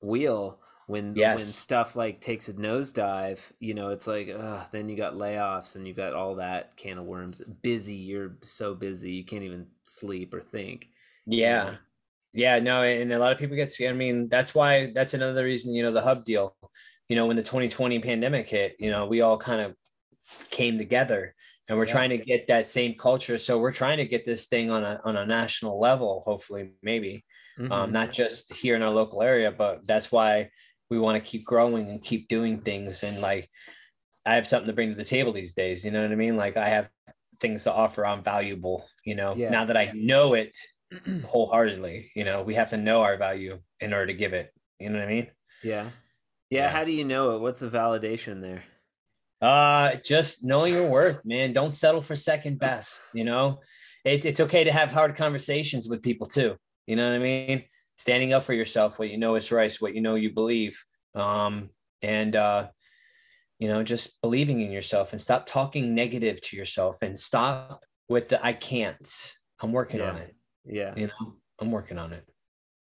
[0.00, 4.96] wheel when when stuff like takes a nosedive you know it's like ugh, then you
[4.96, 9.24] got layoffs and you got all that can of worms busy you're so busy you
[9.24, 10.88] can't even sleep or think
[11.30, 11.78] yeah know?
[12.32, 15.44] yeah no and a lot of people get scared i mean that's why that's another
[15.44, 16.56] reason you know the hub deal
[17.08, 19.76] you know when the 2020 pandemic hit you know we all kind of
[20.50, 21.34] came together
[21.68, 21.86] and we're Yeah.
[21.86, 25.00] trying to get that same culture so we're trying to get this thing on a
[25.04, 27.24] on a national level hopefully maybe
[27.70, 27.92] um, Mhm.
[27.92, 30.50] not just here in our local area but that's why
[30.90, 33.48] we want to keep growing and keep doing things and like
[34.24, 36.36] i have something to bring to the table these days you know what i mean?
[36.36, 36.88] Like i have
[37.40, 39.34] things to offer i'm valuable you know?
[39.36, 39.50] Yeah.
[39.50, 40.56] now that i know it
[41.24, 44.88] wholeheartedly you know we have to know our value in order to give it you
[44.90, 45.26] know what i mean?
[45.62, 45.84] Yeah.
[45.84, 45.90] yeah
[46.50, 46.68] Yeah.
[46.70, 47.40] how do you know it?
[47.40, 48.62] What's the validation there?
[49.40, 51.52] Uh just knowing your worth man.
[51.52, 53.60] Don't settle for second best you know?
[54.04, 56.56] It, it's okay to have hard conversations with people too
[56.86, 57.64] you know what i mean
[57.96, 60.84] standing up for yourself what you know is right what you know you believe
[61.14, 61.70] um
[62.02, 62.68] and uh
[63.58, 68.28] you know just believing in yourself and stop talking negative to yourself and stop with
[68.28, 70.34] the i can't i'm working on it
[70.64, 72.24] yeah you know i'm working on it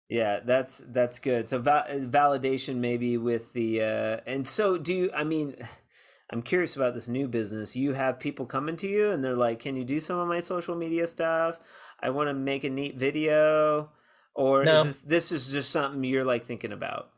[0.10, 1.50] Yeah, that's that's good.
[1.50, 5.56] So va- validation maybe with the uh and so do you I mean
[6.32, 7.76] I'm curious about this new business.
[7.76, 10.40] You have people coming to you and they're like, "Can you do some of my
[10.40, 11.60] social media stuff?
[12.00, 13.92] I want to make a neat video."
[14.36, 14.80] Or No.
[14.82, 17.12] is this this is just something you're like thinking about?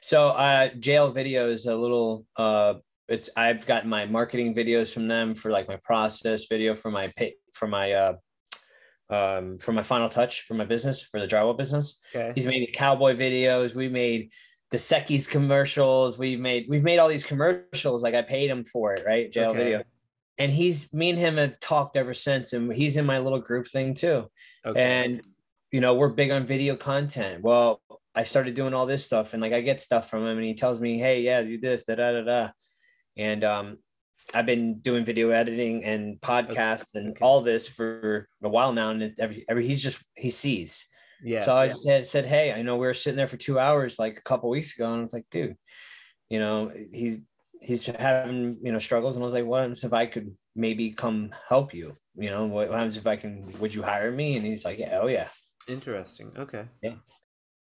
[0.00, 2.74] So uh jail video is a little uh
[3.08, 7.12] it's I've gotten my marketing videos from them for like my process video for my
[7.16, 8.14] pay for my uh
[9.10, 12.00] um for my final touch for my business for the drywall business.
[12.14, 12.32] Okay.
[12.34, 13.74] He's made cowboy videos.
[13.74, 14.30] We made
[14.70, 16.18] the Secchi's commercials.
[16.18, 18.02] We've made we've made all these commercials.
[18.02, 19.30] Like I paid him for it, right?
[19.30, 19.58] Jail Okay.
[19.58, 19.82] video.
[20.38, 23.68] And he's me and him have talked ever since, and he's in my little group
[23.68, 24.26] thing too
[24.66, 24.82] Okay.
[24.82, 25.22] and
[25.74, 27.42] you know we're big on video content.
[27.42, 27.80] Well
[28.14, 30.54] i started doing all this stuff and like i get stuff from him and he
[30.54, 32.48] tells me hey yeah do this da da da da.
[33.16, 33.78] And um
[34.32, 37.24] i've been doing video editing and podcasts and Okay.
[37.24, 40.86] all this for a while now and every, every he's just he sees.
[41.24, 41.44] Yeah.
[41.44, 43.98] so i just said, said hey i know we were sitting there for two hours
[43.98, 44.94] like a couple weeks ago.
[44.94, 45.56] And it's like dude
[46.30, 47.16] you know he's
[47.60, 49.16] he's having you know struggles.
[49.16, 51.96] And i was like what happens if i could maybe come help you?
[52.14, 54.36] You know what happens if i can would you hire me?
[54.36, 55.30] And he's like yeah oh yeah
[55.68, 56.32] Interesting.
[56.36, 56.66] Okay.
[56.82, 56.96] Yeah.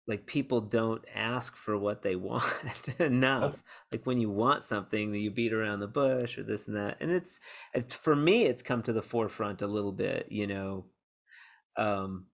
[0.07, 3.63] Like people don't ask for what they want enough.
[3.91, 6.97] Like when you want something, that you beat around the bush or this and that.
[6.99, 7.39] And it's
[7.73, 10.27] it- for me, it's come to the forefront a little bit.
[10.31, 10.85] You know,
[11.77, 12.27] um,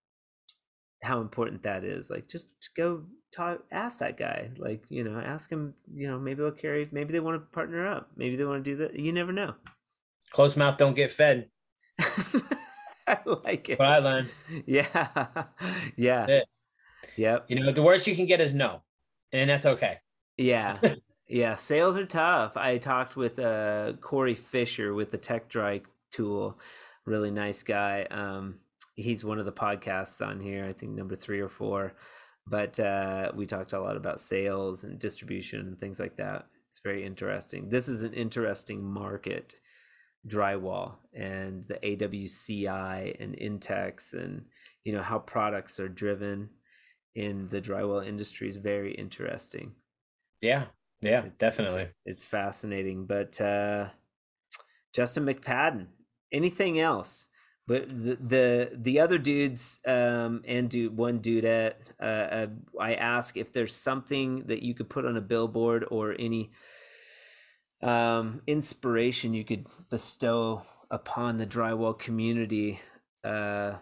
[1.03, 2.09] how important that is.
[2.09, 3.03] Like just go
[3.33, 4.49] talk, ask that guy.
[4.57, 5.73] Like you know, ask him.
[5.93, 6.87] You know, maybe they'll carry.
[6.91, 8.09] Maybe they want to partner up.
[8.15, 8.97] Maybe they want to do that.
[8.99, 9.55] You never know.
[10.31, 11.49] Close mouth don't get fed
[13.25, 13.79] I like it.
[13.79, 14.29] what i learned
[14.65, 14.85] Yeah.
[15.97, 16.25] Yeah.
[16.27, 16.41] Yeah.
[17.17, 17.45] Yep.
[17.49, 18.81] you know the worst you can get is no
[19.33, 19.97] and that's okay
[20.37, 20.77] Yeah.
[21.27, 21.55] Yeah.
[21.55, 22.57] Sales are tough.
[22.57, 25.81] I talked with uh Corey Fisher with the Tech Dry
[26.11, 26.59] tool.
[27.05, 28.07] Really nice guy.
[28.09, 28.59] Um
[28.95, 31.93] he's one of the podcasts on here, I think number three or four.
[32.47, 36.47] But uh we talked a lot about sales and distribution and things like that.
[36.67, 37.69] It's very interesting.
[37.69, 39.55] This is an interesting market,
[40.27, 44.45] drywall and the AWCI and Intex and
[44.83, 46.49] you know how products are driven
[47.15, 49.73] in the drywall industry is very interesting.
[50.41, 50.65] Yeah,
[51.01, 51.89] yeah, definitely.
[52.05, 53.05] It's fascinating.
[53.05, 53.89] But uh,
[54.93, 55.87] Justin McPadden,
[56.31, 57.29] anything else?
[57.67, 62.47] But the the, the other dudes um, and dude one dudette, uh, uh,
[62.79, 66.51] I ask if there's something that you could put on a billboard or any
[67.81, 72.79] um, inspiration you could bestow upon the drywall community.
[73.23, 73.73] Uh,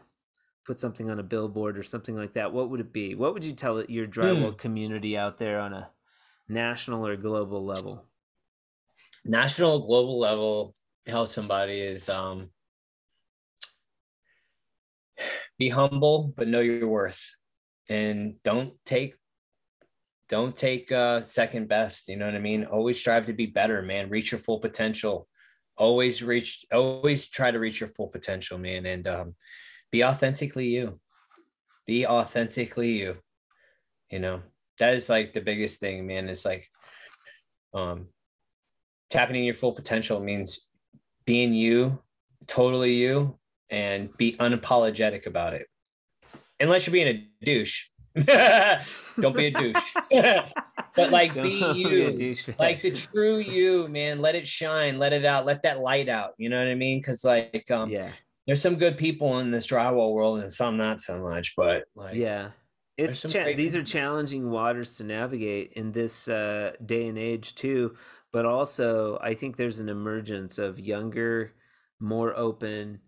[0.66, 2.52] put something on a billboard or something like that.
[2.52, 3.16] What would it be?
[3.16, 4.58] What would you tell your drywall hmm.
[4.58, 5.90] community out there on a
[6.50, 8.06] national or global level?
[9.26, 10.74] National, global level.
[11.06, 12.50] Tell somebody is um,
[15.58, 17.22] be humble but know your worth
[17.90, 19.16] and don't take
[20.30, 22.66] don't take uh second best you know what i mean?
[22.66, 24.10] Always strive to be better man.
[24.10, 25.28] Reach your full potential.
[25.78, 29.36] Always reach always try to reach your full potential man and um
[29.92, 31.00] be authentically you.
[31.86, 33.18] Be authentically you
[34.10, 34.42] you know?
[34.80, 36.30] That is like the biggest thing man.
[36.30, 36.68] It's like
[37.74, 38.08] um
[39.10, 40.70] tapping in your full potential means
[41.26, 42.00] being you
[42.48, 43.38] totally you
[43.70, 45.68] and be unapologetic about it.
[46.60, 47.86] Unless you're being a douche.
[49.20, 49.94] Don't be a douche.
[50.96, 52.12] but like Don't be you.
[52.12, 54.20] Be like the true you, man.
[54.20, 56.32] Let it shine, let it out, let that light out.
[56.38, 57.02] You know what I mean?
[57.02, 58.10] Cause like um yeah,
[58.46, 62.16] there's some good people in this drywall world and some not so much, but like
[62.16, 62.50] yeah.
[62.98, 67.96] It's cha- these are challenging waters to navigate in this uh, day and age too,
[68.32, 71.54] but also I think there's an emergence of younger,
[72.00, 73.00] more open,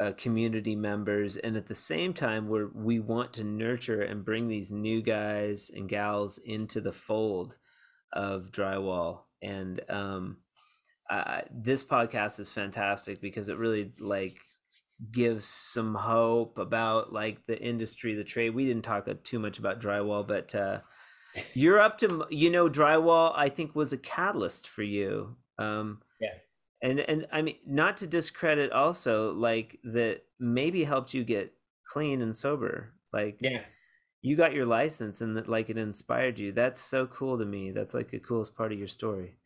[0.00, 4.48] uh, community members and at the same time where we want to nurture and bring
[4.48, 7.56] these new guys and gals into the fold
[8.12, 9.20] of drywall.
[9.42, 10.38] And um,
[11.10, 14.38] uh, this podcast is fantastic because it really like
[15.12, 18.54] gives some hope about like the industry the trade.
[18.54, 20.80] We didn't talk too much about drywall but uh,
[21.54, 25.36] you're up to you know drywall i think was a catalyst for you.
[25.58, 26.00] Um,
[26.82, 31.52] and and i mean not to discredit also like that maybe helped you get
[31.86, 33.62] clean and sober like yeah.
[34.22, 36.52] you got your license and that like it inspired you.
[36.52, 37.72] That's so cool to me.
[37.72, 39.36] That's like the coolest part of your story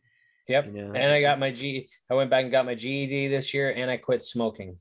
[0.47, 0.65] yep.
[0.65, 0.93] you know?
[0.93, 3.89] and i got my g i went back and got my ged this year and
[3.89, 4.77] i quit smoking.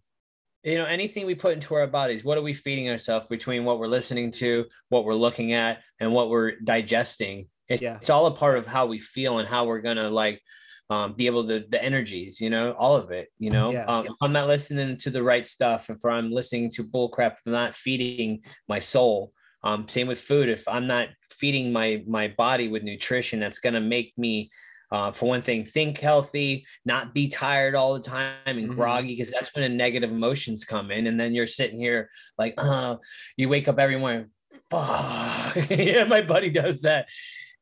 [0.63, 3.79] You know anything we put into our bodies what are we feeding ourselves between what
[3.79, 7.49] we're listening to what we're looking at and what we're digesting?
[7.69, 7.97] It, yeah.
[7.97, 10.43] it's all a part of how we feel and how we're gonna like
[10.91, 13.73] um, be able to the energies, you know, all of it, you know.
[13.73, 13.85] Yeah.
[13.85, 17.53] Um, if I'm not listening to the right stuff, if I'm listening to bullcrap, I'm
[17.53, 19.33] not feeding my soul.
[19.63, 20.49] Um, same with food.
[20.49, 24.51] If I'm not feeding my my body with nutrition, that's gonna make me
[24.93, 28.75] uh, for one thing, think healthy, not be tired all the time and mm-hmm.
[28.75, 31.07] groggy, because that's when the negative emotions come in.
[31.07, 32.97] And then you're sitting here like, uh,
[33.37, 34.27] you wake up every morning,
[34.71, 35.57] fuck.
[35.71, 37.07] yeah, my buddy does that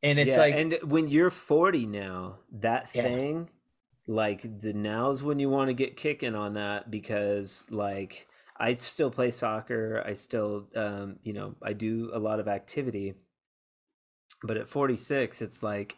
[0.03, 3.03] and it's yeah, like and when you're 40 now that yeah.
[3.03, 3.49] thing
[4.05, 8.27] like the now's when you want to get kicking on that because like
[8.57, 13.13] i still play soccer i still um you know i do a lot of activity
[14.43, 15.95] but at 46 it's like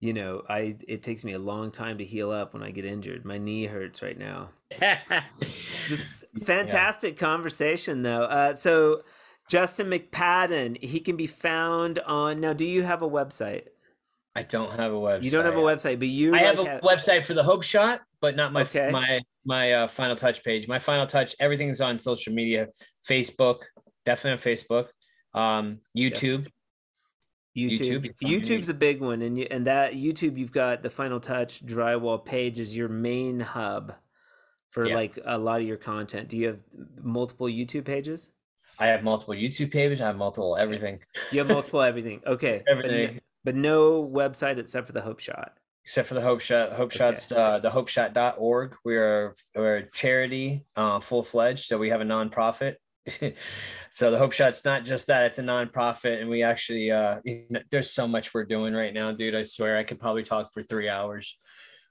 [0.00, 2.84] you know i it takes me a long time to heal up when i get
[2.84, 4.50] injured my knee hurts right now
[5.88, 7.26] this fantastic yeah.
[7.26, 9.02] conversation though uh so
[9.48, 10.82] Justin McPadden.
[10.82, 12.40] He can be found on.
[12.40, 13.64] Now, do you have a website?
[14.36, 15.24] I don't have a website.
[15.24, 16.34] You don't have a website, but you.
[16.34, 16.80] I like have a have...
[16.82, 18.90] website for the Hope Shot, but not my okay.
[18.90, 20.66] my my uh, Final Touch page.
[20.66, 22.68] My Final Touch, everything's on social media,
[23.08, 23.58] Facebook,
[24.04, 24.88] definitely on Facebook,
[25.38, 26.48] um, YouTube.
[27.56, 28.10] YouTube.
[28.10, 28.14] YouTube.
[28.20, 32.24] YouTube's a big one, and you, and that YouTube, you've got the Final Touch drywall
[32.24, 33.94] page is your main hub
[34.70, 34.96] for yeah.
[34.96, 36.28] like a lot of your content.
[36.28, 36.58] Do you have
[37.00, 38.30] multiple YouTube pages?
[38.78, 40.00] I have multiple YouTube pages.
[40.00, 41.00] I have multiple everything.
[41.30, 42.20] You have multiple everything.
[42.26, 42.62] Okay.
[42.68, 43.14] everything.
[43.44, 45.52] But, but, no website except for the Hope Shot.
[45.84, 46.72] Except for the Hope Shot.
[46.72, 46.98] Hope okay.
[46.98, 48.76] Shot's uh, the hopeshot.org.
[48.84, 51.66] We're, we're a charity, uh, full fledged.
[51.66, 52.76] So we have a nonprofit.
[53.90, 56.20] so the Hope Shot's not just that, it's a nonprofit.
[56.20, 59.34] And we actually, uh, you know, there's so much we're doing right now, dude.
[59.34, 61.38] I swear I could probably talk for three hours.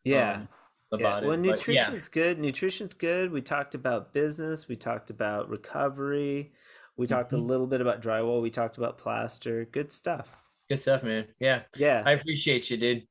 [0.04, 0.34] Yeah.
[0.34, 0.48] Um,
[0.94, 1.08] about yeah.
[1.08, 1.28] well, it.
[1.28, 2.24] Well, nutrition's yeah.
[2.24, 2.40] good.
[2.40, 3.32] Nutrition's good.
[3.32, 4.68] We talked about business.
[4.68, 6.54] We talked about recovery.
[6.98, 7.44] We talked mm-hmm.
[7.44, 8.42] a little bit about drywall.
[8.42, 9.66] We talked about plaster.
[9.66, 10.38] Good stuff.
[10.70, 11.28] Good stuff, man.
[11.40, 11.62] Yeah.
[11.76, 12.04] Yeah.
[12.06, 13.04] I appreciate you, dude.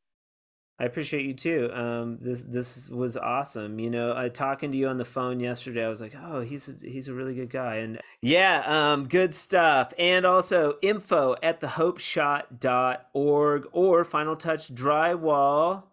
[0.82, 1.70] I appreciate you too.
[1.72, 3.78] Um, this this was awesome.
[3.78, 5.84] You know, I talking to you on the phone yesterday.
[5.84, 9.32] I was like, oh, he's a, he's a really good guy, and yeah, um, good
[9.32, 9.94] stuff.
[9.96, 15.84] And also info at thehopeshot.org or Final Touch Drywall,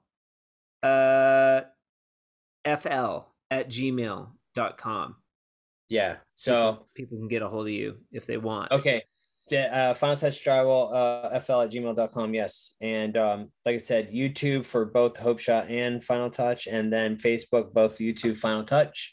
[0.81, 1.61] uh,
[2.65, 5.15] fl at gmail.com.
[5.89, 6.17] Yeah.
[6.35, 8.71] So people, people, can get a hold of you if they want.
[8.71, 9.03] Okay.
[9.51, 12.33] Uh, Final Touch Drywall, uh, FL at gmail.com.
[12.35, 12.73] Yes.
[12.81, 17.17] And um, like I said, YouTube for both Hope Shot and Final Touch, and then
[17.17, 19.11] Facebook, both YouTube, Final Touch.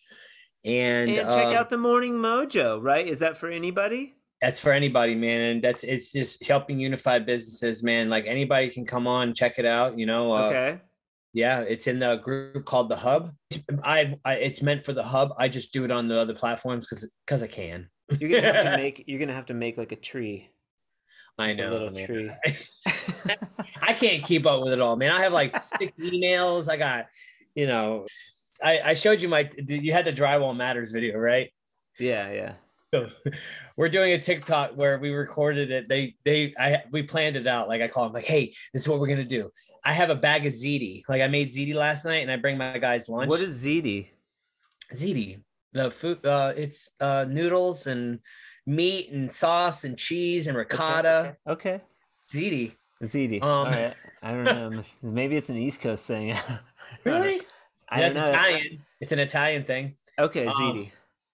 [0.63, 3.09] And, And check um, out the Morning Mojo, right?
[3.09, 4.17] Is that for anybody?
[4.41, 5.41] that's for anybody, man.
[5.41, 8.11] And that's it's just helping unify businesses, man.
[8.11, 9.99] Like anybody can come on, check it out.
[9.99, 10.81] You know, uh, okay.
[11.33, 13.33] Yeah, it's in the group called the Hub.
[13.83, 15.35] I, I it's meant for the Hub.
[15.39, 17.89] I just do it on the other platforms because because I can.
[18.19, 20.51] You're gonna have to make you're gonna have to make like a tree.
[21.39, 22.07] I like a know, little man.
[22.07, 22.31] tree.
[23.83, 25.13] I can't keep up with it all, man.
[25.13, 26.69] I have like six emails.
[26.69, 27.07] I got,
[27.55, 28.07] you know,
[28.63, 31.51] I, I showed you my, you had the drywall matters video, right?
[31.99, 32.53] yeah, yeah.
[32.95, 33.09] So
[33.77, 35.89] we're doing a TikTok where we recorded it.
[35.89, 37.69] They, they, I, we planned it out.
[37.69, 39.51] Like I call them like, Hey, this is what we're going to do.
[39.87, 41.05] I have a bag of ziti.
[41.09, 43.31] Like I made ziti last night and I bring my guys lunch.
[43.31, 44.09] What is ziti?
[44.93, 45.41] ziti?
[45.73, 48.19] The food, uh, it's, uh, noodles and
[48.67, 51.37] meat and sauce and cheese and ricotta.
[51.49, 51.81] Okay.
[52.29, 52.73] Ziti.
[53.05, 53.41] Ziti.
[53.41, 53.95] Um, All right.
[54.23, 54.83] I don't know.
[55.03, 56.37] Maybe it's an East Coast thing.
[57.05, 57.41] Really?
[57.89, 58.25] I That's know.
[58.25, 58.79] Italian.
[59.01, 59.97] It's an Italian thing.
[60.19, 60.89] Okay, Um,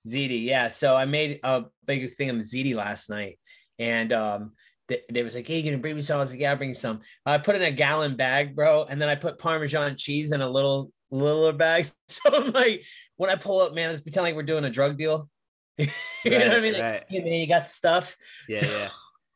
[0.07, 3.39] ziti yeah so i made a big thing of ziti last night
[3.79, 4.53] and um
[4.93, 6.57] they, they was like hey you gonna bring me some i was like yeah i'll
[6.57, 9.97] bring you some i put in a gallon bag bro and then i put parmesan
[9.97, 12.85] cheese in a little little bag so i'm like
[13.17, 15.29] when i pull up man it's pretending like we're doing a drug deal
[15.79, 15.87] you
[16.27, 17.05] know what i Right, mean like, right.
[17.09, 18.17] hey man you got stuff
[18.49, 18.67] Yeah, so-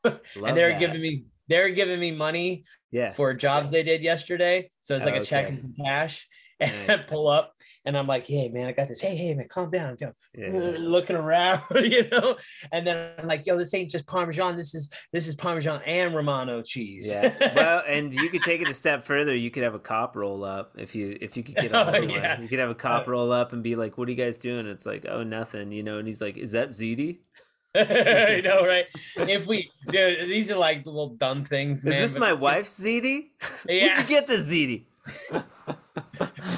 [0.04, 0.16] yeah.
[0.46, 0.80] And they're that.
[0.80, 3.12] giving me they're giving me money yeah.
[3.12, 5.52] for jobs they did yesterday so it's like a oh, check Okay.
[5.52, 6.26] and some cash
[6.60, 7.52] and I pull up
[7.86, 9.96] and i'm like hey man i got this hey hey man calm down
[10.36, 10.48] yeah.
[10.78, 12.36] looking around, you know,
[12.72, 14.56] and then I'm like, yo, this ain't just Parmesan.
[14.56, 17.12] This is this is Parmesan and Romano cheese.
[17.14, 17.52] Yeah.
[17.54, 19.34] Well, and you could take it a step further.
[19.34, 22.00] You could have a cop roll up if you if you could get a Oh,
[22.00, 22.40] yeah.
[22.40, 24.38] You could have a cop Uh, roll up and be like, "What are you guys
[24.38, 25.98] doing?" It's like, "Oh, nothing," you know.
[25.98, 27.20] And he's like, "Is that ziti?
[27.74, 28.86] I know, right?
[29.16, 33.30] If we, dude, these are like little dumb things, Is this my wife's ziti?
[33.66, 34.84] Where'd you get the ziti?"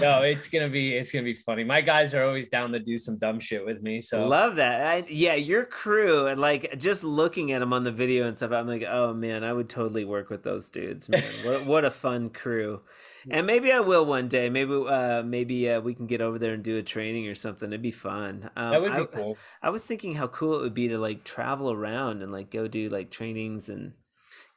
[0.00, 1.64] No, it's gonna be it's gonna be funny.
[1.64, 4.00] My guys are always down to do some dumb shit with me.
[4.00, 4.86] So Love that.
[4.86, 8.52] I, yeah, your crew and like just looking at them on the video and stuff,
[8.52, 11.24] I'm like, oh man, I would totally work with those dudes, man.
[11.44, 12.82] what what a fun crew.
[13.30, 14.48] And maybe I will one day.
[14.48, 17.68] Maybe uh maybe uh, we can get over there and do a training or something.
[17.68, 18.50] It'd be fun.
[18.56, 19.36] Um, that would be I, cool.
[19.62, 22.68] I was thinking how cool it would be to like travel around and like go
[22.68, 23.92] do like trainings and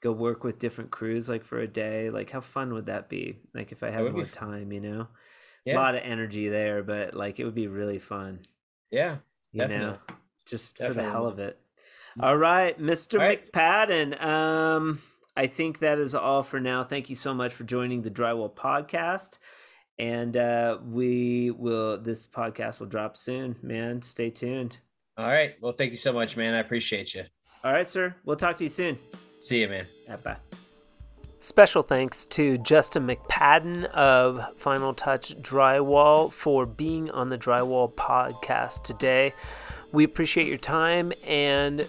[0.01, 2.09] go work with different crews like for a day.
[2.09, 3.37] Like how fun would that be?
[3.53, 5.07] Like if I had more time, you know?
[5.65, 5.75] Yeah.
[5.75, 8.39] A lot of energy there, but like it would be really fun
[8.89, 9.17] Yeah.
[9.51, 9.97] you know,
[10.45, 11.59] just for the hell of it.
[12.19, 13.19] All right, Mr.
[13.19, 13.51] All right.
[13.51, 14.21] McPadden.
[14.21, 14.99] Um,
[15.37, 16.83] I think that is all for now.
[16.83, 19.37] Thank you so much for joining the Drywall Podcast.
[19.99, 24.01] And uh, we will, this podcast will drop soon, man.
[24.01, 24.77] Stay tuned.
[25.17, 25.53] All right.
[25.61, 26.53] Well, thank you so much, man.
[26.53, 27.23] I appreciate you.
[27.63, 28.15] All right, sir.
[28.25, 28.97] We'll talk to you soon.
[29.41, 29.85] See you, man.
[30.07, 30.37] Yeah, bye.
[31.39, 38.83] Special thanks to Justin McPadden of Final Touch Drywall for being on the Drywall podcast
[38.83, 39.33] today.
[39.91, 41.87] We appreciate your time and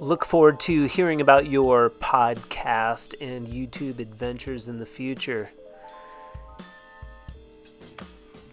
[0.00, 5.50] look forward to hearing about your podcast and YouTube adventures in the future.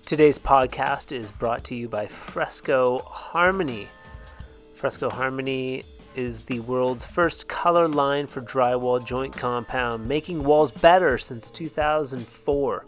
[0.06, 3.88] Today's podcast is brought to you by Fresco Harmony.
[4.76, 5.84] Fresco Harmony
[6.18, 12.86] is the world's first color line for drywall joint compound, making walls better since 2004.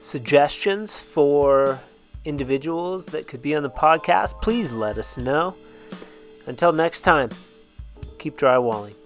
[0.00, 1.78] suggestions for
[2.28, 5.56] individuals that could be on the podcast, please let us know.
[6.46, 7.30] Until next time,
[8.18, 8.97] keep drywalling.